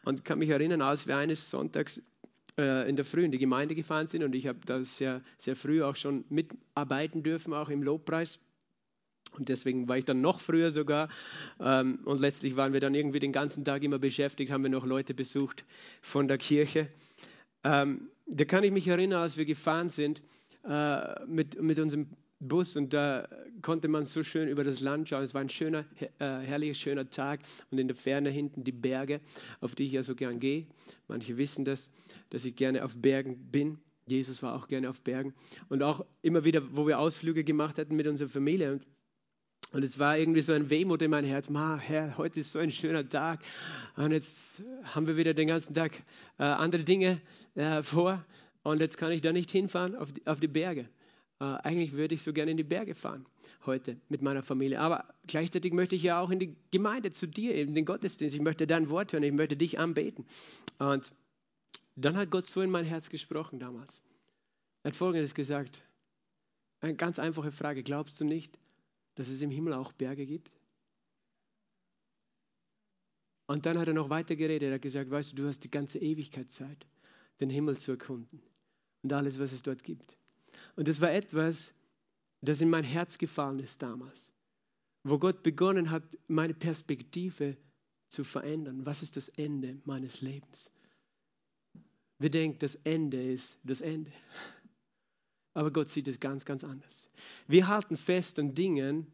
[0.05, 2.03] Und ich kann mich erinnern, als wir eines Sonntags
[2.59, 5.57] äh, in der Früh in die Gemeinde gefahren sind und ich habe da sehr, sehr
[5.57, 8.41] früh auch schon mitarbeiten dürfen, auch im Lobpreis
[9.37, 11.09] und deswegen war ich dann noch früher sogar.
[11.61, 14.87] Ähm, und letztlich waren wir dann irgendwie den ganzen Tag immer beschäftigt, haben wir noch
[14.87, 15.65] Leute besucht
[16.03, 16.89] von der Kirche.
[17.65, 20.23] Ähm, da kann ich mich erinnern, als wir gefahren sind
[20.65, 22.09] äh, mit, mit unserem
[22.41, 23.29] Bus und da
[23.63, 25.25] konnte man so schön über das Land schauen.
[25.25, 29.21] Es war ein schöner, äh, herrlicher, schöner Tag und in der Ferne hinten die Berge,
[29.61, 30.67] auf die ich ja so gern gehe.
[31.09, 31.91] Manche wissen das,
[32.31, 33.79] dass ich gerne auf Bergen bin.
[34.07, 35.35] Jesus war auch gerne auf Bergen
[35.69, 38.73] und auch immer wieder, wo wir Ausflüge gemacht hatten mit unserer Familie.
[38.73, 38.87] Und
[39.73, 41.51] und es war irgendwie so ein Wehmut in mein Herz.
[41.51, 43.41] Ma, Herr, heute ist so ein schöner Tag.
[43.97, 44.63] Und jetzt
[44.95, 45.93] haben wir wieder den ganzen Tag
[46.39, 47.21] äh, andere Dinge
[47.55, 48.25] äh, vor.
[48.63, 50.89] Und jetzt kann ich da nicht hinfahren auf die, auf die Berge.
[51.41, 53.27] Äh, eigentlich würde ich so gerne in die Berge fahren
[53.67, 54.81] heute mit meiner Familie.
[54.81, 58.35] Aber gleichzeitig möchte ich ja auch in die Gemeinde zu dir, in den Gottesdienst.
[58.35, 59.23] Ich möchte dein Wort hören.
[59.23, 60.25] Ich möchte dich anbeten.
[60.79, 61.13] Und
[61.95, 64.03] dann hat Gott so in mein Herz gesprochen damals.
[64.83, 65.83] Er hat Folgendes gesagt.
[66.81, 67.83] Eine ganz einfache Frage.
[67.83, 68.59] Glaubst du nicht,
[69.19, 70.57] dass es im Himmel auch Berge gibt?
[73.49, 74.69] Und dann hat er noch weiter geredet.
[74.69, 76.87] Er hat gesagt, weißt du, du hast die ganze Ewigkeit Zeit,
[77.41, 78.41] den Himmel zu erkunden
[79.03, 80.17] und alles, was es dort gibt.
[80.77, 81.75] Und das war etwas,
[82.43, 84.31] das in mein Herz gefallen ist damals,
[85.03, 87.57] wo Gott begonnen hat, meine Perspektive
[88.07, 88.87] zu verändern.
[88.87, 90.71] Was ist das Ende meines Lebens?
[92.21, 94.13] Wir denken, das Ende ist das Ende.
[95.59, 97.09] Aber Gott sieht es ganz, ganz anders.
[97.49, 99.09] Wir halten fest an Dingen,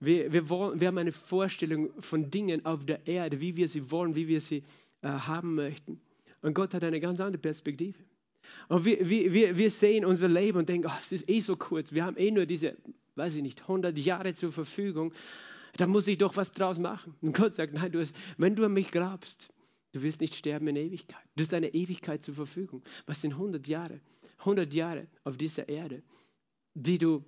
[0.00, 3.92] wir, wir, wollen, wir haben eine Vorstellung von Dingen auf der Erde, wie wir sie
[3.92, 4.64] wollen, wie wir sie
[5.02, 6.00] äh, haben möchten.
[6.42, 8.00] Und Gott hat eine ganz andere Perspektive.
[8.66, 11.92] Und wir, wir, wir sehen unser Leben und denken, oh, es ist eh so kurz,
[11.92, 12.76] wir haben eh nur diese,
[13.14, 15.12] weiß ich nicht, 100 Jahre zur Verfügung,
[15.76, 17.14] da muss ich doch was draus machen.
[17.22, 19.52] Und Gott sagt, nein, du hast, wenn du an mich glaubst,
[19.92, 21.22] du wirst nicht sterben in Ewigkeit.
[21.36, 22.82] Du hast eine Ewigkeit zur Verfügung.
[23.06, 24.00] Was sind 100 Jahre?
[24.38, 26.02] 100 Jahre auf dieser Erde,
[26.74, 27.24] die du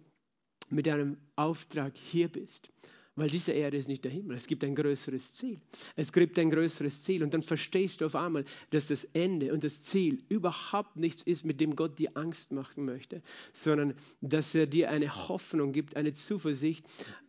[0.68, 2.70] mit deinem Auftrag hier bist.
[3.18, 4.36] Weil diese Erde ist nicht der Himmel.
[4.36, 5.58] Es gibt ein größeres Ziel.
[5.96, 7.22] Es gibt ein größeres Ziel.
[7.22, 11.42] Und dann verstehst du auf einmal, dass das Ende und das Ziel überhaupt nichts ist,
[11.46, 13.22] mit dem Gott dir Angst machen möchte,
[13.54, 16.84] sondern dass er dir eine Hoffnung gibt, eine Zuversicht,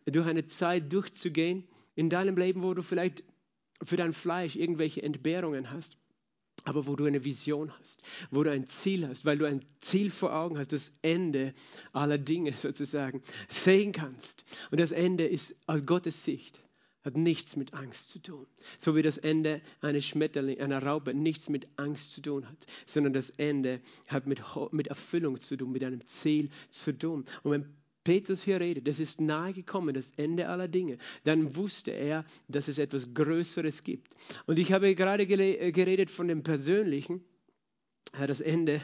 [0.05, 1.63] durch eine Zeit durchzugehen
[1.95, 3.23] in deinem Leben, wo du vielleicht
[3.81, 5.97] für dein Fleisch irgendwelche Entbehrungen hast
[6.67, 10.11] aber wo du eine Vision hast, wo du ein Ziel hast, weil du ein Ziel
[10.11, 11.53] vor Augen hast, das Ende
[11.93, 14.43] aller Dinge sozusagen sehen kannst.
[14.69, 16.61] Und das Ende ist aus Gottes Sicht
[17.03, 18.45] hat nichts mit Angst zu tun.
[18.77, 23.13] So wie das Ende eines Schmetterling, einer Raupe nichts mit Angst zu tun hat, sondern
[23.13, 27.23] das Ende hat mit, mit Erfüllung zu tun, mit einem Ziel zu tun.
[27.43, 27.75] Und wenn
[28.07, 32.69] Petrus hier redet, das ist nahe gekommen, das Ende aller Dinge, dann wusste er, dass
[32.69, 34.07] es etwas Größeres gibt.
[34.45, 37.21] Und ich habe gerade äh, geredet von dem Persönlichen,
[38.25, 38.79] das Ende,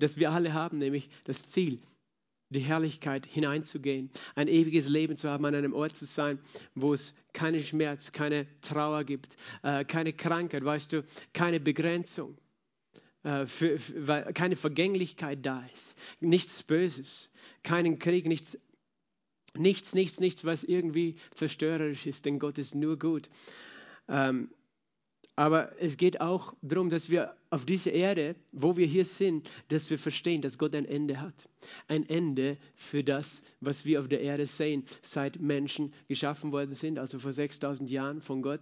[0.00, 1.78] das wir alle haben, nämlich das Ziel,
[2.50, 6.40] die Herrlichkeit hineinzugehen, ein ewiges Leben zu haben, an einem Ort zu sein,
[6.74, 12.36] wo es keinen Schmerz, keine Trauer gibt, äh, keine Krankheit, weißt du, keine Begrenzung.
[13.24, 13.46] Äh,
[13.96, 17.30] weil keine Vergänglichkeit da ist, nichts Böses,
[17.62, 18.58] keinen Krieg, nichts,
[19.56, 23.28] nichts, nichts, nichts, was irgendwie zerstörerisch ist, denn Gott ist nur gut.
[24.08, 24.50] Ähm,
[25.36, 29.90] Aber es geht auch darum, dass wir auf dieser Erde, wo wir hier sind, dass
[29.90, 31.48] wir verstehen, dass Gott ein Ende hat.
[31.88, 36.98] Ein Ende für das, was wir auf der Erde sehen, seit Menschen geschaffen worden sind,
[37.00, 38.60] also vor 6000 Jahren von Gott.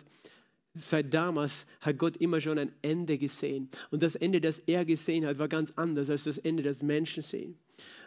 [0.75, 3.69] Seit damals hat Gott immer schon ein Ende gesehen.
[3.91, 7.23] Und das Ende, das er gesehen hat, war ganz anders als das Ende, das Menschen
[7.23, 7.59] sehen.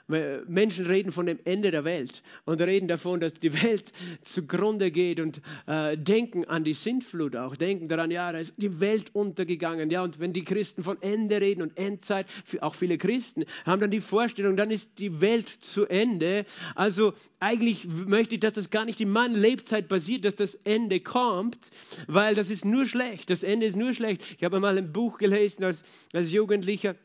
[0.07, 3.91] Menschen reden von dem Ende der Welt und reden davon, dass die Welt
[4.23, 8.79] zugrunde geht und äh, denken an die Sintflut auch, denken daran, ja, da ist die
[8.79, 9.89] Welt untergegangen.
[9.89, 12.27] Ja, und wenn die Christen von Ende reden und Endzeit,
[12.61, 16.45] auch viele Christen haben dann die Vorstellung, dann ist die Welt zu Ende.
[16.75, 20.99] Also eigentlich möchte ich, dass das gar nicht in meiner Lebzeit passiert, dass das Ende
[20.99, 21.71] kommt,
[22.07, 23.31] weil das ist nur schlecht.
[23.31, 24.21] Das Ende ist nur schlecht.
[24.37, 26.95] Ich habe mal ein Buch gelesen als, als Jugendlicher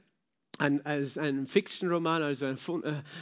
[0.61, 2.55] ein, als ein Fiction-Roman, also äh,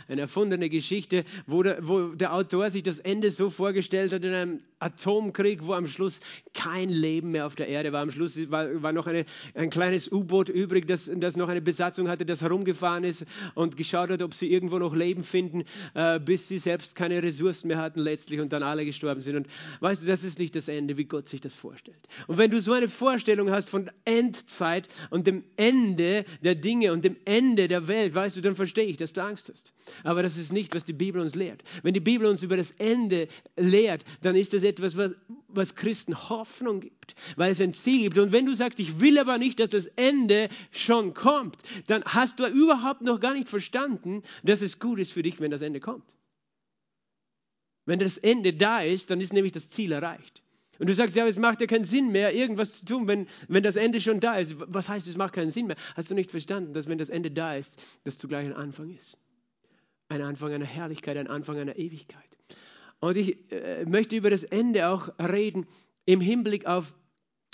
[0.09, 4.33] eine erfundene Geschichte, wo der, wo der Autor sich das Ende so vorgestellt hat in
[4.35, 6.21] einem Atomkrieg, wo am Schluss
[6.53, 8.03] kein Leben mehr auf der Erde war.
[8.03, 9.25] Am Schluss war, war noch eine,
[9.55, 13.25] ein kleines U-Boot übrig, das, das noch eine Besatzung hatte, das herumgefahren ist
[13.55, 17.69] und geschaut hat, ob sie irgendwo noch Leben finden, äh, bis sie selbst keine Ressourcen
[17.69, 19.37] mehr hatten letztlich und dann alle gestorben sind.
[19.37, 19.47] Und
[19.81, 21.99] weißt du, das ist nicht das Ende, wie Gott sich das vorstellt.
[22.27, 27.05] Und wenn du so eine Vorstellung hast von Endzeit und dem Ende der Dinge und
[27.05, 29.75] dem Ende der Welt, weißt du, dann verstehe ich, dass du Angst hast.
[30.03, 31.63] Aber das ist nicht, was die Bibel uns lehrt.
[31.83, 35.13] Wenn die Bibel uns über das Ende lehrt, dann ist das etwas, was,
[35.47, 38.17] was Christen Hoffnung gibt, weil es ein Ziel gibt.
[38.17, 42.41] Und wenn du sagst, ich will aber nicht, dass das Ende schon kommt, dann hast
[42.41, 45.81] du überhaupt noch gar nicht verstanden, dass es gut ist für dich, wenn das Ende
[45.81, 46.07] kommt.
[47.85, 50.43] Wenn das Ende da ist, dann ist nämlich das Ziel erreicht.
[50.79, 53.63] Und du sagst, ja, es macht ja keinen Sinn mehr, irgendwas zu tun, wenn, wenn
[53.63, 54.57] das Ende schon da ist.
[54.59, 55.77] Was heißt, es macht keinen Sinn mehr?
[55.97, 59.19] Hast du nicht verstanden, dass wenn das Ende da ist, das zugleich ein Anfang ist?
[60.09, 62.39] Ein Anfang einer Herrlichkeit, ein Anfang einer Ewigkeit.
[63.01, 65.67] Und ich äh, möchte über das Ende auch reden
[66.05, 66.95] im Hinblick auf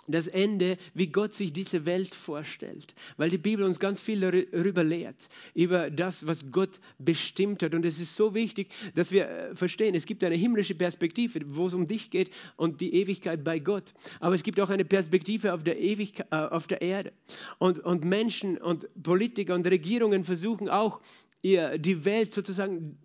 [0.07, 4.85] das Ende, wie Gott sich diese Welt vorstellt, weil die Bibel uns ganz viel darüber
[4.85, 7.75] lehrt, über das, was Gott bestimmt hat.
[7.75, 11.67] Und es ist so wichtig, dass wir äh, verstehen, es gibt eine himmlische Perspektive, wo
[11.67, 13.95] es um dich geht und die Ewigkeit bei Gott.
[14.21, 17.12] Aber es gibt auch eine Perspektive auf der, Ewigkeit, äh, auf der Erde.
[17.59, 21.01] Und, und Menschen und Politiker und Regierungen versuchen auch,
[21.43, 22.97] die Welt sozusagen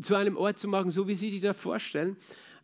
[0.00, 2.16] zu einem Ort zu machen, so wie sie sich das vorstellen.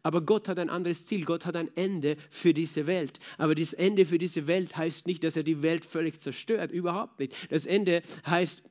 [0.02, 1.24] Aber Gott hat ein anderes Ziel.
[1.24, 3.20] Gott hat ein Ende für diese Welt.
[3.38, 6.72] Aber das Ende für diese Welt heißt nicht, dass er die Welt völlig zerstört.
[6.72, 7.36] Überhaupt nicht.
[7.50, 8.64] Das Ende heißt,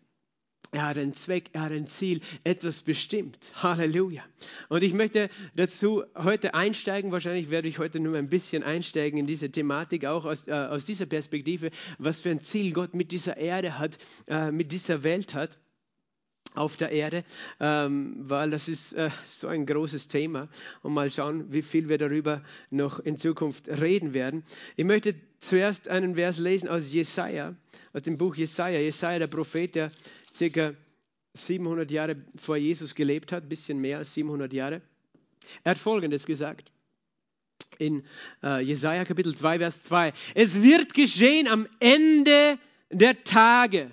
[0.74, 3.52] er hat einen Zweck, er hat ein Ziel, etwas bestimmt.
[3.62, 4.24] Halleluja.
[4.70, 7.12] Und ich möchte dazu heute einsteigen.
[7.12, 10.86] Wahrscheinlich werde ich heute nur ein bisschen einsteigen in diese Thematik, auch aus, äh, aus
[10.86, 15.34] dieser Perspektive, was für ein Ziel Gott mit dieser Erde hat, äh, mit dieser Welt
[15.34, 15.60] hat
[16.56, 17.24] auf der Erde,
[17.60, 20.50] ähm, weil das ist äh, so ein großes Thema
[20.82, 24.44] und mal schauen, wie viel wir darüber noch in Zukunft reden werden.
[24.76, 27.56] Ich möchte zuerst einen Vers lesen aus Jesaja,
[27.94, 28.80] aus dem Buch Jesaja.
[28.80, 29.92] Jesaja, der Prophet, der
[30.34, 30.74] circa
[31.34, 34.82] 700 Jahre vor Jesus gelebt hat, bisschen mehr als 700 Jahre.
[35.64, 36.72] Er hat Folgendes gesagt
[37.78, 38.04] in
[38.44, 40.14] äh, Jesaja Kapitel 2, Vers 2.
[40.36, 42.58] Es wird geschehen am Ende
[42.92, 43.90] der Tage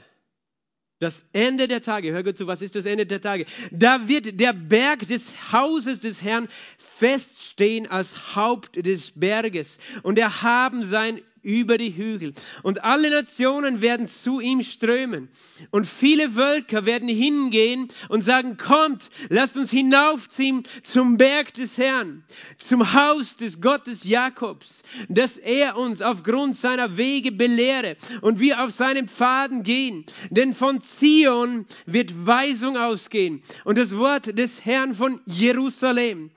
[0.98, 3.46] das Ende der Tage, hör gut zu, was ist das Ende der Tage?
[3.70, 10.84] Da wird der Berg des Hauses des Herrn feststehen als Haupt des Berges und erhaben
[10.84, 12.34] sein über die Hügel.
[12.62, 15.28] Und alle Nationen werden zu ihm strömen.
[15.70, 22.24] Und viele Völker werden hingehen und sagen, kommt, lasst uns hinaufziehen zum Berg des Herrn,
[22.56, 28.70] zum Haus des Gottes Jakobs, dass er uns aufgrund seiner Wege belehre und wir auf
[28.70, 30.04] seinen Pfaden gehen.
[30.30, 36.30] Denn von Zion wird Weisung ausgehen und das Wort des Herrn von Jerusalem.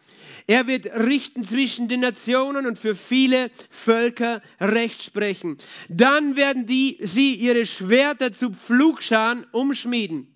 [0.51, 5.57] Er wird richten zwischen den Nationen und für viele Völker Recht sprechen.
[5.87, 10.35] Dann werden die, sie ihre Schwerter zu Pflugscharen umschmieden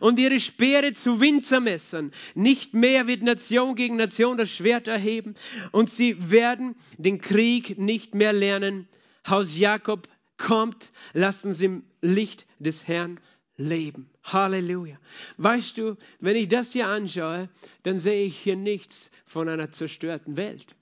[0.00, 2.10] und ihre Speere zu Winzermessern.
[2.36, 5.34] Nicht mehr wird Nation gegen Nation das Schwert erheben
[5.72, 8.88] und sie werden den Krieg nicht mehr lernen.
[9.28, 13.20] Haus Jakob kommt, lasst uns im Licht des Herrn
[13.58, 14.08] leben.
[14.22, 14.98] Halleluja.
[15.36, 17.50] Weißt du, wenn ich das hier anschaue,
[17.82, 20.74] dann sehe ich hier nichts von einer zerstörten Welt,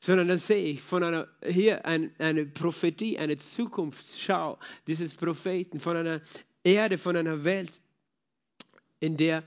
[0.00, 5.96] sondern dann sehe ich von einer, hier ein, eine Prophetie, eine Zukunftsschau dieses Propheten, von
[5.96, 6.20] einer
[6.64, 7.80] Erde, von einer Welt,
[9.00, 9.42] in der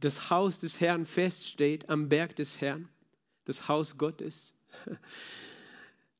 [0.00, 2.88] das Haus des Herrn feststeht, am Berg des Herrn,
[3.44, 4.54] das Haus Gottes.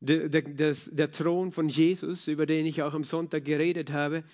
[0.01, 4.25] Der, der, der, Thron von Jesus, über den ich auch am Sonntag geredet habe,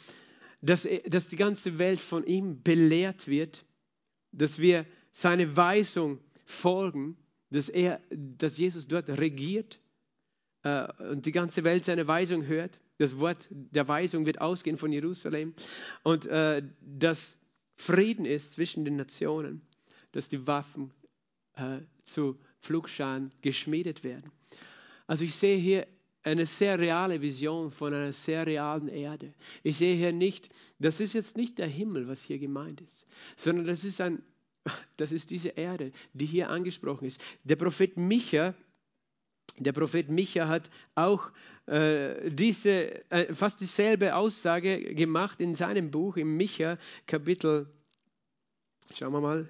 [0.63, 3.65] dass, dass die ganze Welt von ihm belehrt wird,
[4.31, 7.17] dass wir seine Weisung folgen,
[7.51, 9.81] dass, er, dass Jesus dort regiert
[10.63, 12.81] äh, und die ganze Welt seine Weisung hört.
[12.99, 15.55] Das Wort der Weisung wird ausgehen von Jerusalem
[16.05, 17.37] und äh, dass
[17.75, 19.63] Frieden ist zwischen den Nationen,
[20.13, 20.93] dass die Waffen
[21.57, 24.31] äh, zu Flugscharen geschmiedet werden.
[25.07, 25.87] Also ich sehe hier
[26.23, 29.35] eine sehr reale Vision von einer sehr realen Erde.
[29.63, 33.07] Ich sehe hier nicht, das ist jetzt nicht der Himmel, was hier gemeint ist,
[33.37, 34.23] sondern das ist ein,
[34.97, 37.21] das ist diese Erde, die hier angesprochen ist.
[37.45, 38.55] Der Prophet Micha
[39.59, 41.31] der Prophet Micha hat auch
[41.67, 47.67] äh, diese, äh, fast dieselbe Aussage gemacht in seinem Buch, im Micha Kapitel,
[48.95, 49.49] schauen wir mal,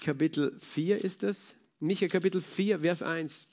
[0.00, 1.54] Kapitel 4 ist das.
[1.80, 3.48] Micha Kapitel 4, Vers 1.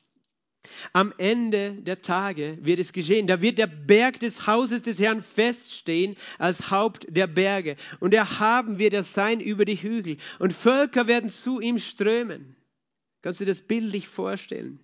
[0.93, 3.28] Am Ende der Tage wird es geschehen.
[3.28, 7.76] Da wird der Berg des Hauses des Herrn feststehen als Haupt der Berge.
[7.99, 10.17] Und erhaben wird er sein über die Hügel.
[10.39, 12.56] Und Völker werden zu ihm strömen.
[13.21, 14.80] Kannst du dir das bildlich vorstellen?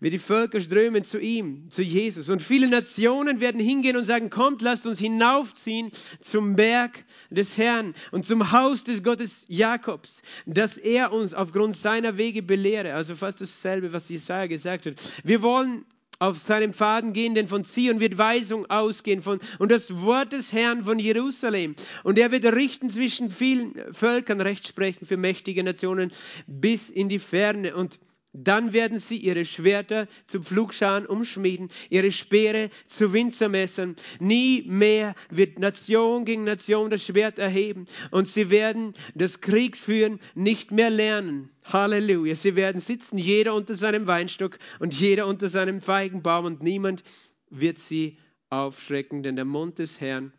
[0.00, 2.28] Wie die Völker strömen zu ihm, zu Jesus.
[2.28, 7.94] Und viele Nationen werden hingehen und sagen, kommt, lasst uns hinaufziehen zum Berg des Herrn
[8.12, 12.94] und zum Haus des Gottes Jakobs, dass er uns aufgrund seiner Wege belehre.
[12.94, 14.94] Also fast dasselbe, was Jesaja gesagt hat.
[15.24, 15.84] Wir wollen
[16.20, 20.52] auf seinem Faden gehen, denn von Zion wird Weisung ausgehen von, und das Wort des
[20.52, 21.74] Herrn von Jerusalem.
[22.02, 26.12] Und er wird richten zwischen vielen Völkern, Recht sprechen für mächtige Nationen
[26.46, 27.74] bis in die Ferne.
[27.74, 28.00] Und
[28.44, 33.96] dann werden sie ihre Schwerter zu Pflugscharen umschmieden, ihre Speere zu Winzermessern.
[34.20, 40.70] Nie mehr wird Nation gegen Nation das Schwert erheben und sie werden das Kriegführen nicht
[40.70, 41.50] mehr lernen.
[41.64, 42.34] Halleluja.
[42.34, 47.02] Sie werden sitzen, jeder unter seinem Weinstock und jeder unter seinem Feigenbaum und niemand
[47.50, 48.18] wird sie
[48.50, 50.32] aufschrecken, denn der Mund des Herrn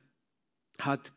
[0.79, 1.13] hat,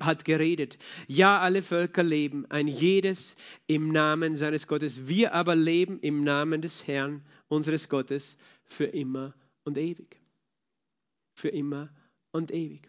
[0.00, 0.78] hat geredet.
[1.06, 3.36] Ja, alle Völker leben, ein jedes
[3.66, 5.08] im Namen seines Gottes.
[5.08, 10.20] Wir aber leben im Namen des Herrn, unseres Gottes, für immer und ewig.
[11.34, 11.90] Für immer
[12.32, 12.88] und ewig.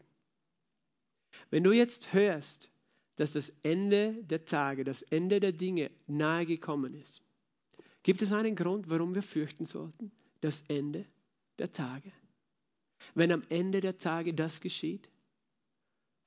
[1.49, 2.71] Wenn du jetzt hörst,
[3.17, 7.21] dass das Ende der Tage, das Ende der Dinge nahe gekommen ist,
[8.03, 10.11] gibt es einen Grund, warum wir fürchten sollten?
[10.41, 11.05] Das Ende
[11.57, 12.11] der Tage.
[13.13, 15.09] Wenn am Ende der Tage das geschieht,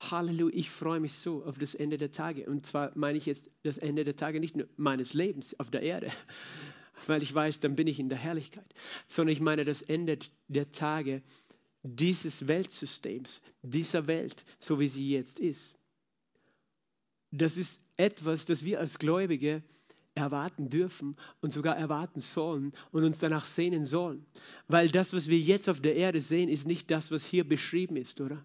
[0.01, 2.49] Halleluja, ich freue mich so auf das Ende der Tage.
[2.49, 5.83] Und zwar meine ich jetzt das Ende der Tage nicht nur meines Lebens auf der
[5.83, 6.11] Erde,
[7.07, 8.73] weil ich weiß, dann bin ich in der Herrlichkeit,
[9.07, 11.23] sondern ich meine das Ende der Tage
[11.83, 15.75] dieses Weltsystems, dieser Welt, so wie sie jetzt ist.
[17.31, 19.63] Das ist etwas, das wir als Gläubige
[20.15, 24.27] erwarten dürfen und sogar erwarten sollen und uns danach sehnen sollen.
[24.67, 27.97] Weil das, was wir jetzt auf der Erde sehen, ist nicht das, was hier beschrieben
[27.97, 28.45] ist, oder?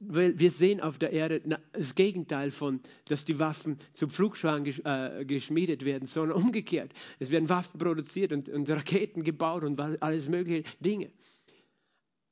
[0.00, 5.84] Wir sehen auf der Erde das Gegenteil von, dass die Waffen zum Flugschwagen äh, geschmiedet
[5.84, 6.92] werden, sondern umgekehrt.
[7.20, 11.12] Es werden Waffen produziert und, und Raketen gebaut und alles mögliche Dinge.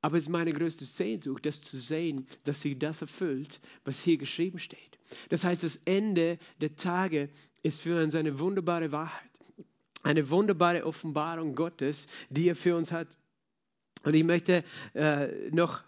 [0.03, 4.19] Aber es ist meine größte Sehnsucht, das zu sehen, dass sich das erfüllt, was hier
[4.19, 4.99] geschrieben steht.
[5.29, 7.31] Das heißt, das Ende der Tage
[7.63, 9.31] ist für uns eine wunderbare Wahrheit,
[10.03, 13.17] eine wunderbare Offenbarung Gottes, die er für uns hat.
[14.03, 15.85] Und ich möchte äh, noch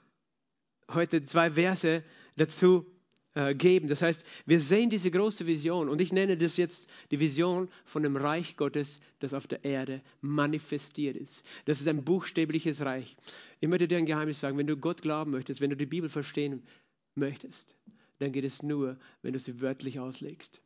[0.92, 2.02] heute zwei Verse
[2.36, 2.86] dazu
[3.34, 3.88] äh, geben.
[3.88, 8.02] Das heißt, wir sehen diese große Vision und ich nenne das jetzt die Vision von
[8.02, 11.42] dem Reich Gottes, das auf der Erde manifestiert ist.
[11.66, 13.16] Das ist ein buchstäbliches Reich.
[13.60, 16.08] Ich möchte dir ein Geheimnis sagen, wenn du Gott glauben möchtest, wenn du die Bibel
[16.08, 16.62] verstehen
[17.14, 17.74] möchtest,
[18.20, 20.62] dann geht es nur, wenn du sie wörtlich auslegst.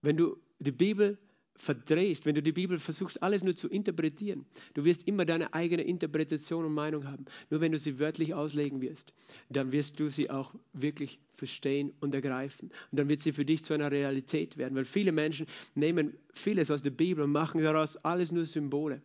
[0.00, 1.16] Wenn du die Bibel
[1.54, 5.82] verdrehst, wenn du die Bibel versuchst, alles nur zu interpretieren, du wirst immer deine eigene
[5.82, 7.26] Interpretation und Meinung haben.
[7.50, 9.12] Nur wenn du sie wörtlich auslegen wirst,
[9.48, 12.70] dann wirst du sie auch wirklich verstehen und ergreifen.
[12.90, 16.70] Und dann wird sie für dich zu einer Realität werden, weil viele Menschen nehmen vieles
[16.70, 19.02] aus der Bibel und machen daraus alles nur Symbole.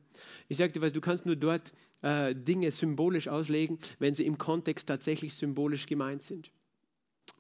[0.48, 5.34] Ich sagte, du kannst nur dort äh, Dinge symbolisch auslegen, wenn sie im Kontext tatsächlich
[5.36, 6.52] symbolisch gemeint sind.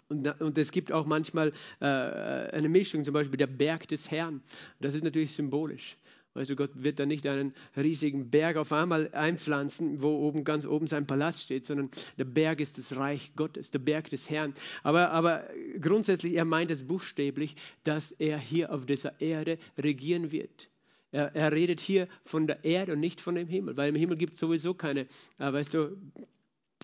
[0.09, 4.41] Und, und es gibt auch manchmal äh, eine Mischung, zum Beispiel der Berg des Herrn.
[4.79, 5.97] Das ist natürlich symbolisch.
[6.37, 10.67] Weißt du, Gott wird da nicht einen riesigen Berg auf einmal einpflanzen, wo oben ganz
[10.67, 11.89] oben sein Palast steht, sondern
[12.19, 14.53] der Berg ist das Reich Gottes, der Berg des Herrn.
[14.83, 15.47] Aber, aber
[15.81, 20.69] grundsätzlich, er meint es buchstäblich, dass er hier auf dieser Erde regieren wird.
[21.11, 24.17] Er, er, redet hier von der Erde und nicht von dem Himmel, weil im Himmel
[24.17, 25.07] gibt es sowieso keine,
[25.39, 25.97] äh, weißt du,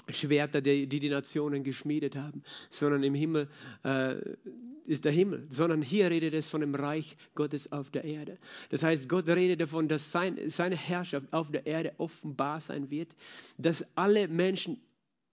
[0.10, 3.48] Schwerter, die, die die Nationen geschmiedet haben, sondern im Himmel
[3.84, 4.16] äh,
[4.86, 8.38] ist der Himmel, sondern hier redet es von dem Reich Gottes auf der Erde.
[8.70, 13.16] Das heißt, Gott redet davon, dass sein, seine Herrschaft auf der Erde offenbar sein wird,
[13.58, 14.82] dass alle Menschen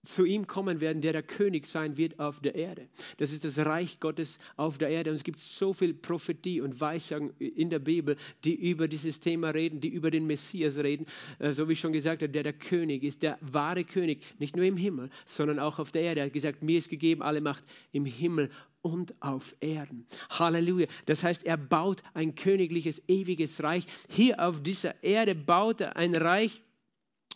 [0.03, 2.87] zu ihm kommen werden, der der König sein wird auf der Erde.
[3.17, 5.11] Das ist das Reich Gottes auf der Erde.
[5.11, 9.49] Und es gibt so viel Prophetie und Weissagen in der Bibel, die über dieses Thema
[9.49, 11.05] reden, die über den Messias reden.
[11.39, 14.55] Äh, so wie ich schon gesagt habe, der der König ist, der wahre König, nicht
[14.55, 16.21] nur im Himmel, sondern auch auf der Erde.
[16.21, 18.49] Er hat gesagt, mir ist gegeben alle Macht im Himmel
[18.81, 20.07] und auf Erden.
[20.31, 20.87] Halleluja.
[21.05, 23.85] Das heißt, er baut ein königliches, ewiges Reich.
[24.09, 26.63] Hier auf dieser Erde baut er ein Reich,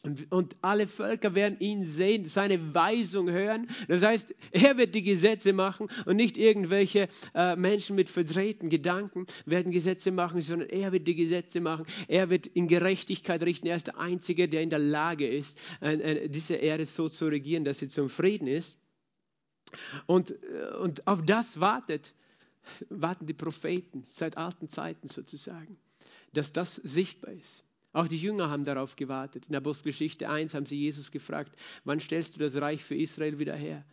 [0.06, 3.68] und, und, alle Völker werden ihn sehen, seine Weisung hören.
[3.88, 9.26] Das heißt, er wird die Gesetze machen und nicht irgendwelche äh, Menschen mit verdrehten Gedanken
[9.46, 11.86] werden Gesetze machen, sondern er wird die Gesetze machen.
[12.08, 13.68] Er wird in Gerechtigkeit richten.
[13.68, 17.28] Er ist der Einzige, der in der Lage ist, äh, äh, diese Erde so zu
[17.28, 18.80] regieren, dass sie zum Frieden ist.
[20.06, 22.14] Und, äh, und auf das wartet,
[22.90, 25.78] warten die Propheten seit alten Zeiten sozusagen,
[26.34, 27.64] dass das sichtbar ist.
[27.96, 29.48] Auch die Jünger haben darauf gewartet.
[29.48, 33.56] In Apostelgeschichte 1 haben sie Jesus gefragt, wann stellst du das Reich für Israel wieder
[33.56, 33.86] her?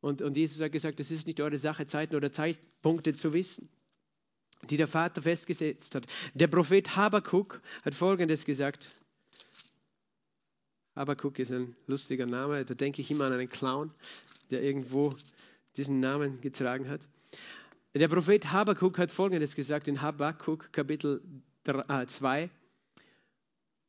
[0.00, 3.68] Und, und Jesus hat gesagt, das ist nicht eure Sache, Zeiten oder Zeitpunkte zu wissen,
[4.70, 6.06] die der Vater festgesetzt hat.
[6.34, 8.90] Der Prophet Habakuk hat Folgendes gesagt.
[10.94, 13.90] Habakuk ist ein lustiger Name, da denke ich immer an einen Clown,
[14.52, 15.12] der irgendwo
[15.76, 17.08] diesen Namen getragen hat.
[17.92, 21.20] Der Prophet Habakuk hat Folgendes gesagt in Habakuk Kapitel
[21.64, 22.50] 2,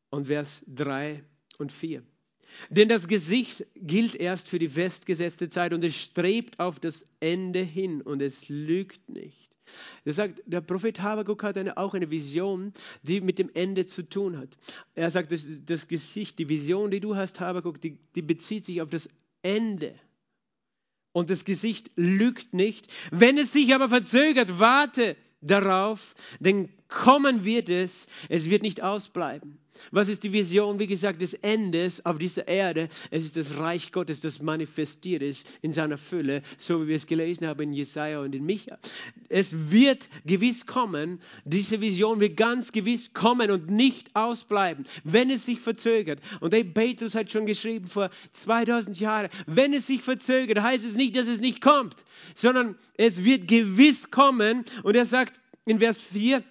[0.10, 1.24] und Vers 3
[1.58, 2.04] und 4.
[2.70, 7.60] Denn das Gesicht gilt erst für die festgesetzte Zeit und es strebt auf das Ende
[7.60, 9.52] hin und es lügt nicht.
[10.06, 14.04] Er sagt, der Prophet Habakuk hat eine, auch eine Vision, die mit dem Ende zu
[14.04, 14.58] tun hat.
[14.96, 18.82] Er sagt, das, das Gesicht, die Vision, die du hast, Habakuk, die, die bezieht sich
[18.82, 19.10] auf das
[19.42, 19.94] Ende.
[21.12, 22.94] Und das Gesicht lügt nicht.
[23.12, 29.58] Wenn es sich aber verzögert, warte darauf, denn kommen wird es, es wird nicht ausbleiben.
[29.92, 32.90] Was ist die Vision, wie gesagt, des Endes auf dieser Erde?
[33.12, 37.08] Es ist das Reich Gottes, das manifestiert ist in seiner Fülle, so wie wir es
[37.08, 38.78] gelesen haben in Jesaja und in Micha.
[39.30, 45.46] Es wird gewiss kommen, diese Vision wird ganz gewiss kommen und nicht ausbleiben, wenn es
[45.46, 46.22] sich verzögert.
[46.40, 50.96] Und der Petrus hat schon geschrieben vor 2000 Jahren, wenn es sich verzögert, heißt es
[50.96, 51.96] nicht, dass es nicht kommt,
[52.34, 54.66] sondern es wird gewiss kommen.
[54.84, 56.42] Und er sagt in Vers 4, äh,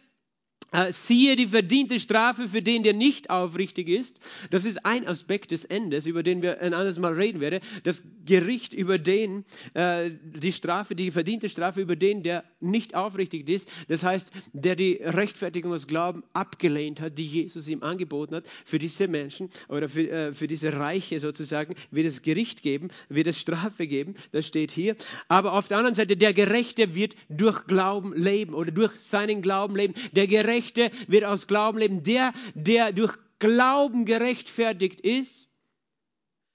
[0.90, 4.20] siehe die verdiente Strafe für den, der nicht aufrichtig ist.
[4.50, 7.60] Das ist ein Aspekt des Endes, über den wir ein anderes Mal reden werden.
[7.84, 9.44] Das Gericht über den,
[9.74, 13.68] äh, die Strafe, die verdiente Strafe über den, der nicht aufrichtig ist.
[13.88, 18.46] Das heißt, der die Rechtfertigung aus Glauben abgelehnt hat, die Jesus ihm angeboten hat.
[18.64, 23.28] Für diese Menschen oder für, äh, für diese Reiche sozusagen wird es Gericht geben, wird
[23.28, 24.14] es Strafe geben.
[24.32, 24.96] Das steht hier.
[25.28, 29.76] Aber auf der anderen Seite, der Gerechte wird durch Glauben leben oder durch seinen Glauben
[29.76, 29.94] leben.
[30.12, 32.02] Der Gerechte Gerechte wird aus Glauben leben.
[32.02, 35.48] Der, der durch Glauben gerechtfertigt ist,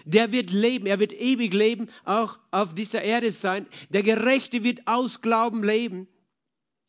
[0.03, 3.67] der wird leben, er wird ewig leben, auch auf dieser Erde sein.
[3.89, 6.07] Der Gerechte wird aus Glauben leben.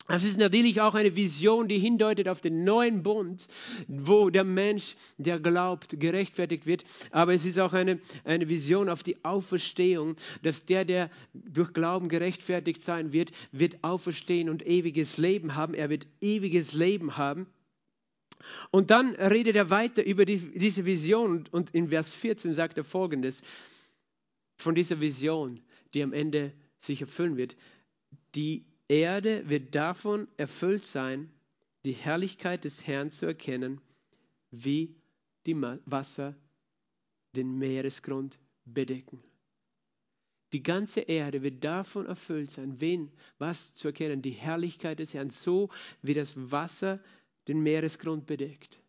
[0.07, 3.47] Das ist natürlich auch eine Vision, die hindeutet auf den neuen Bund,
[3.87, 6.83] wo der Mensch, der glaubt, gerechtfertigt wird.
[7.11, 12.09] Aber es ist auch eine, eine Vision auf die Auferstehung, dass der, der durch Glauben
[12.09, 15.73] gerechtfertigt sein wird, wird auferstehen und ewiges Leben haben.
[15.73, 17.47] Er wird ewiges Leben haben.
[18.71, 22.83] Und dann redet er weiter über die, diese Vision und in Vers 14 sagt er
[22.83, 23.41] folgendes
[24.57, 25.61] von dieser Vision,
[25.93, 27.55] die am Ende sich erfüllen wird.
[28.35, 31.31] Die Erde wird davon erfüllt sein,
[31.85, 33.81] die Herrlichkeit des Herrn zu erkennen,
[34.51, 34.95] wie
[35.45, 36.35] die Wasser
[37.35, 39.23] den Meeresgrund bedecken.
[40.53, 45.31] Die ganze Erde wird davon erfüllt sein, wen, was zu erkennen, die Herrlichkeit des Herrn,
[45.31, 45.69] so
[46.01, 47.03] wie das Wasser
[47.47, 48.79] den Meeresgrund bedeckt.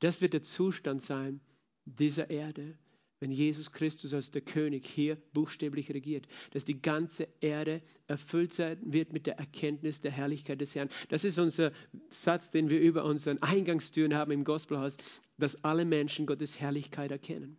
[0.00, 1.40] Das wird der Zustand sein
[1.84, 2.76] dieser Erde
[3.20, 8.78] wenn Jesus Christus als der König hier buchstäblich regiert, dass die ganze Erde erfüllt sein
[8.82, 10.88] wird mit der Erkenntnis der Herrlichkeit des Herrn.
[11.08, 11.72] Das ist unser
[12.08, 14.96] Satz, den wir über unseren Eingangstüren haben im Gospelhaus,
[15.36, 17.58] dass alle Menschen Gottes Herrlichkeit erkennen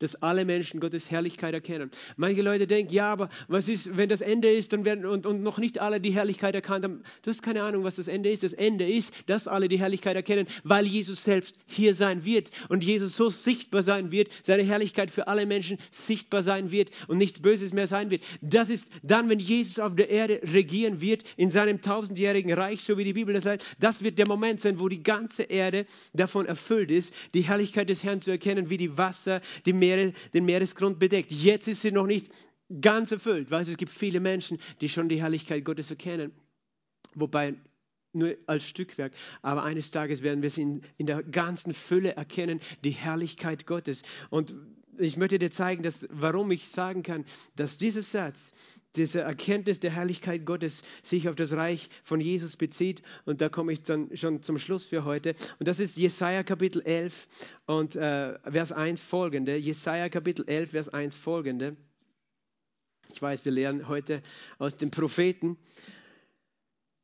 [0.00, 1.90] dass alle Menschen Gottes Herrlichkeit erkennen.
[2.16, 5.42] Manche Leute denken, ja, aber was ist, wenn das Ende ist dann werden, und, und
[5.42, 7.02] noch nicht alle die Herrlichkeit erkannt haben?
[7.22, 8.42] Du hast keine Ahnung, was das Ende ist.
[8.42, 12.82] Das Ende ist, dass alle die Herrlichkeit erkennen, weil Jesus selbst hier sein wird und
[12.82, 17.40] Jesus so sichtbar sein wird, seine Herrlichkeit für alle Menschen sichtbar sein wird und nichts
[17.40, 18.24] Böses mehr sein wird.
[18.40, 22.96] Das ist dann, wenn Jesus auf der Erde regieren wird, in seinem tausendjährigen Reich, so
[22.96, 25.84] wie die Bibel das sagt, das wird der Moment sein, wo die ganze Erde
[26.14, 30.12] davon erfüllt ist, die Herrlichkeit des Herrn zu erkennen, wie die Wasser, die Meer, Meere,
[30.32, 31.30] den Meeresgrund bedeckt.
[31.32, 32.28] Jetzt ist sie noch nicht
[32.80, 33.50] ganz erfüllt.
[33.50, 36.32] Weißt, es gibt viele Menschen, die schon die Herrlichkeit Gottes erkennen.
[37.14, 37.54] Wobei
[38.12, 39.12] nur als Stückwerk.
[39.42, 44.02] Aber eines Tages werden wir sie in, in der ganzen Fülle erkennen, die Herrlichkeit Gottes.
[44.30, 44.54] Und
[45.00, 47.24] ich möchte dir zeigen, dass, warum ich sagen kann,
[47.56, 48.52] dass dieser Satz,
[48.96, 53.02] diese Erkenntnis der Herrlichkeit Gottes sich auf das Reich von Jesus bezieht.
[53.24, 55.34] Und da komme ich dann schon zum Schluss für heute.
[55.58, 57.28] Und das ist Jesaja Kapitel 11
[57.66, 59.56] und äh, Vers 1 folgende.
[59.56, 61.76] Jesaja Kapitel 11, Vers 1 folgende.
[63.12, 64.22] Ich weiß, wir lernen heute
[64.58, 65.56] aus den Propheten.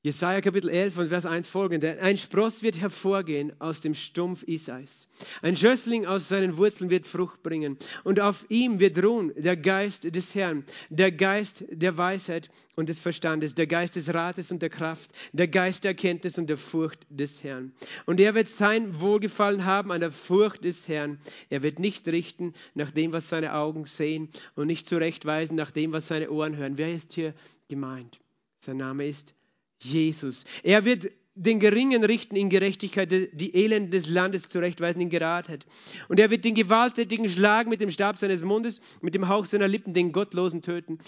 [0.06, 2.00] Jesaja Kapitel 11 und Vers 1 folgende.
[2.00, 5.08] Ein Spross wird hervorgehen aus dem Stumpf Isais.
[5.42, 7.76] Ein Schössling aus seinen Wurzeln wird Frucht bringen.
[8.04, 13.00] Und auf ihm wird ruhen der Geist des Herrn, der Geist der Weisheit und des
[13.00, 17.04] Verstandes, der Geist des Rates und der Kraft, der Geist der Erkenntnis und der Furcht
[17.10, 17.72] des Herrn.
[18.04, 21.18] Und er wird sein Wohlgefallen haben an der Furcht des Herrn.
[21.50, 25.90] Er wird nicht richten nach dem, was seine Augen sehen und nicht zurechtweisen nach dem,
[25.90, 26.78] was seine Ohren hören.
[26.78, 27.32] Wer ist hier
[27.66, 28.20] gemeint?
[28.58, 29.35] Sein Name ist
[29.82, 30.44] Jesus.
[30.62, 35.66] Er wird den Geringen richten in Gerechtigkeit, die Elenden des Landes zurechtweisen in Geradheit.
[36.08, 39.68] Und er wird den Gewalttätigen schlagen mit dem Stab seines Mundes, mit dem Hauch seiner
[39.68, 40.98] Lippen, den Gottlosen töten.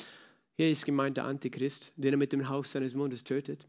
[0.56, 3.66] Hier ist gemeint der Antichrist, den er mit dem Hauch seines Mundes tötet.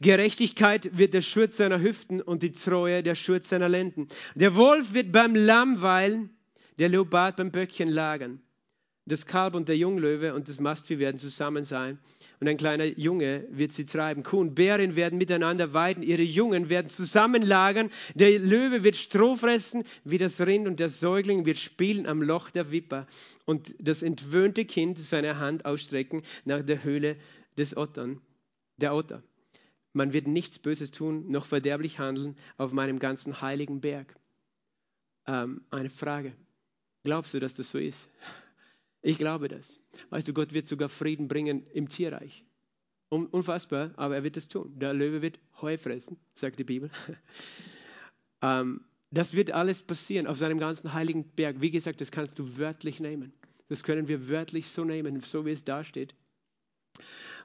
[0.00, 4.06] Gerechtigkeit wird der Schurz seiner Hüften und die Treue der Schurz seiner Lenden.
[4.36, 6.30] Der Wolf wird beim Lamm weilen,
[6.78, 8.40] der Leopard beim Böckchen lagern.
[9.06, 11.98] Das Kalb und der Junglöwe und das Mastvieh werden zusammen sein
[12.40, 14.22] und ein kleiner Junge wird sie treiben.
[14.22, 17.90] Kuh und Bären werden miteinander weiden, ihre Jungen werden zusammenlagern.
[18.14, 22.50] Der Löwe wird Stroh fressen wie das Rind und der Säugling wird spielen am Loch
[22.50, 23.06] der Wipper
[23.44, 27.16] und das entwöhnte Kind seine Hand ausstrecken nach der Höhle
[27.58, 28.20] des Ottern,
[28.78, 29.22] der Otter.
[29.92, 34.14] Man wird nichts Böses tun, noch verderblich handeln auf meinem ganzen heiligen Berg.
[35.26, 36.32] Ähm, eine Frage.
[37.02, 38.08] Glaubst du, dass das so ist?
[39.02, 39.80] Ich glaube das.
[40.10, 42.44] Weißt du, Gott wird sogar Frieden bringen im Tierreich.
[43.08, 44.78] Unfassbar, aber er wird es tun.
[44.78, 46.90] Der Löwe wird Heu fressen, sagt die Bibel.
[48.42, 51.60] Ähm, das wird alles passieren auf seinem ganzen heiligen Berg.
[51.60, 53.34] Wie gesagt, das kannst du wörtlich nehmen.
[53.68, 56.14] Das können wir wörtlich so nehmen, so wie es da steht.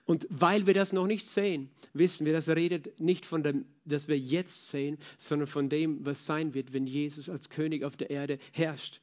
[0.06, 4.08] Und weil wir das noch nicht sehen, wissen wir, das redet nicht von dem, das
[4.08, 8.12] wir jetzt sehen, sondern von dem, was sein wird, wenn Jesus als König auf der
[8.12, 9.02] Erde herrscht.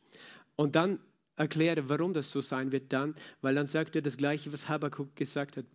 [0.54, 1.00] Und dann
[1.36, 5.14] erkläre, warum das so sein wird dann, weil dann sagt er das Gleiche, was Habakkuk
[5.16, 5.66] gesagt hat,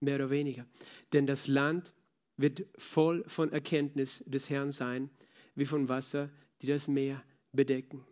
[0.00, 0.66] mehr oder weniger.
[1.12, 1.92] Denn das Land
[2.36, 5.10] wird voll von Erkenntnis des Herrn sein,
[5.54, 6.30] wie von Wasser,
[6.62, 7.22] die das Meer
[7.52, 8.04] bedecken.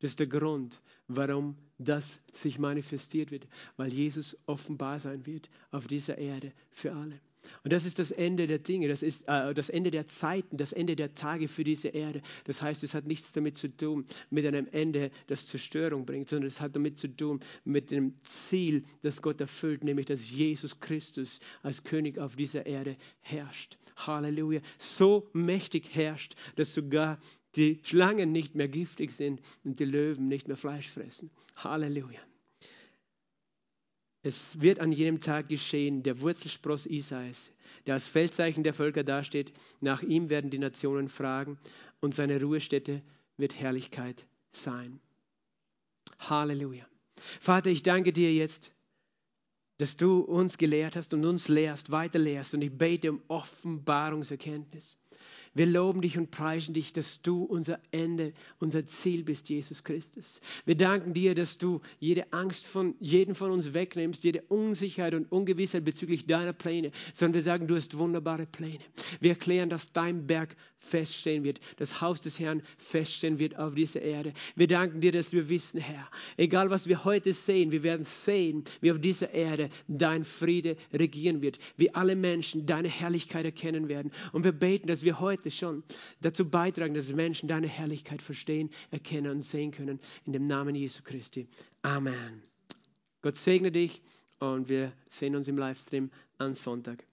[0.00, 5.86] Das ist der Grund, warum das sich manifestiert wird, weil Jesus offenbar sein wird auf
[5.86, 7.18] dieser Erde für alle.
[7.64, 10.72] Und das ist das Ende der Dinge, das ist äh, das Ende der Zeiten, das
[10.72, 12.22] Ende der Tage für diese Erde.
[12.44, 16.46] Das heißt, es hat nichts damit zu tun, mit einem Ende, das Zerstörung bringt, sondern
[16.46, 21.40] es hat damit zu tun, mit dem Ziel, das Gott erfüllt, nämlich dass Jesus Christus
[21.62, 23.78] als König auf dieser Erde herrscht.
[23.96, 24.60] Halleluja.
[24.78, 27.18] So mächtig herrscht, dass sogar
[27.56, 31.30] die Schlangen nicht mehr giftig sind und die Löwen nicht mehr Fleisch fressen.
[31.56, 32.20] Halleluja.
[34.26, 37.52] Es wird an jenem Tag geschehen, der Wurzelspross Isais,
[37.86, 39.52] der als Feldzeichen der Völker dasteht.
[39.80, 41.58] Nach ihm werden die Nationen fragen
[42.00, 43.02] und seine Ruhestätte
[43.36, 44.98] wird Herrlichkeit sein.
[46.18, 46.84] Halleluja.
[47.40, 48.72] Vater, ich danke dir jetzt,
[49.78, 52.52] dass du uns gelehrt hast und uns lehrst, weiter lehrst.
[52.52, 54.98] Und ich bete um Offenbarungserkenntnis.
[55.56, 60.42] Wir loben dich und preisen dich, dass du unser Ende, unser Ziel bist, Jesus Christus.
[60.66, 65.32] Wir danken dir, dass du jede Angst von jedem von uns wegnimmst, jede Unsicherheit und
[65.32, 68.84] Ungewissheit bezüglich deiner Pläne, sondern wir sagen, du hast wunderbare Pläne.
[69.20, 74.02] Wir erklären, dass dein Berg feststehen wird, das Haus des Herrn feststehen wird auf dieser
[74.02, 74.32] Erde.
[74.54, 78.64] Wir danken dir, dass wir wissen, Herr, egal was wir heute sehen, wir werden sehen,
[78.80, 84.12] wie auf dieser Erde dein Friede regieren wird, wie alle Menschen deine Herrlichkeit erkennen werden.
[84.32, 85.82] Und wir beten, dass wir heute schon
[86.20, 90.00] dazu beitragen, dass Menschen deine Herrlichkeit verstehen, erkennen und sehen können.
[90.24, 91.48] In dem Namen Jesu Christi.
[91.82, 92.42] Amen.
[93.22, 94.02] Gott segne dich
[94.38, 97.04] und wir sehen uns im Livestream am Sonntag.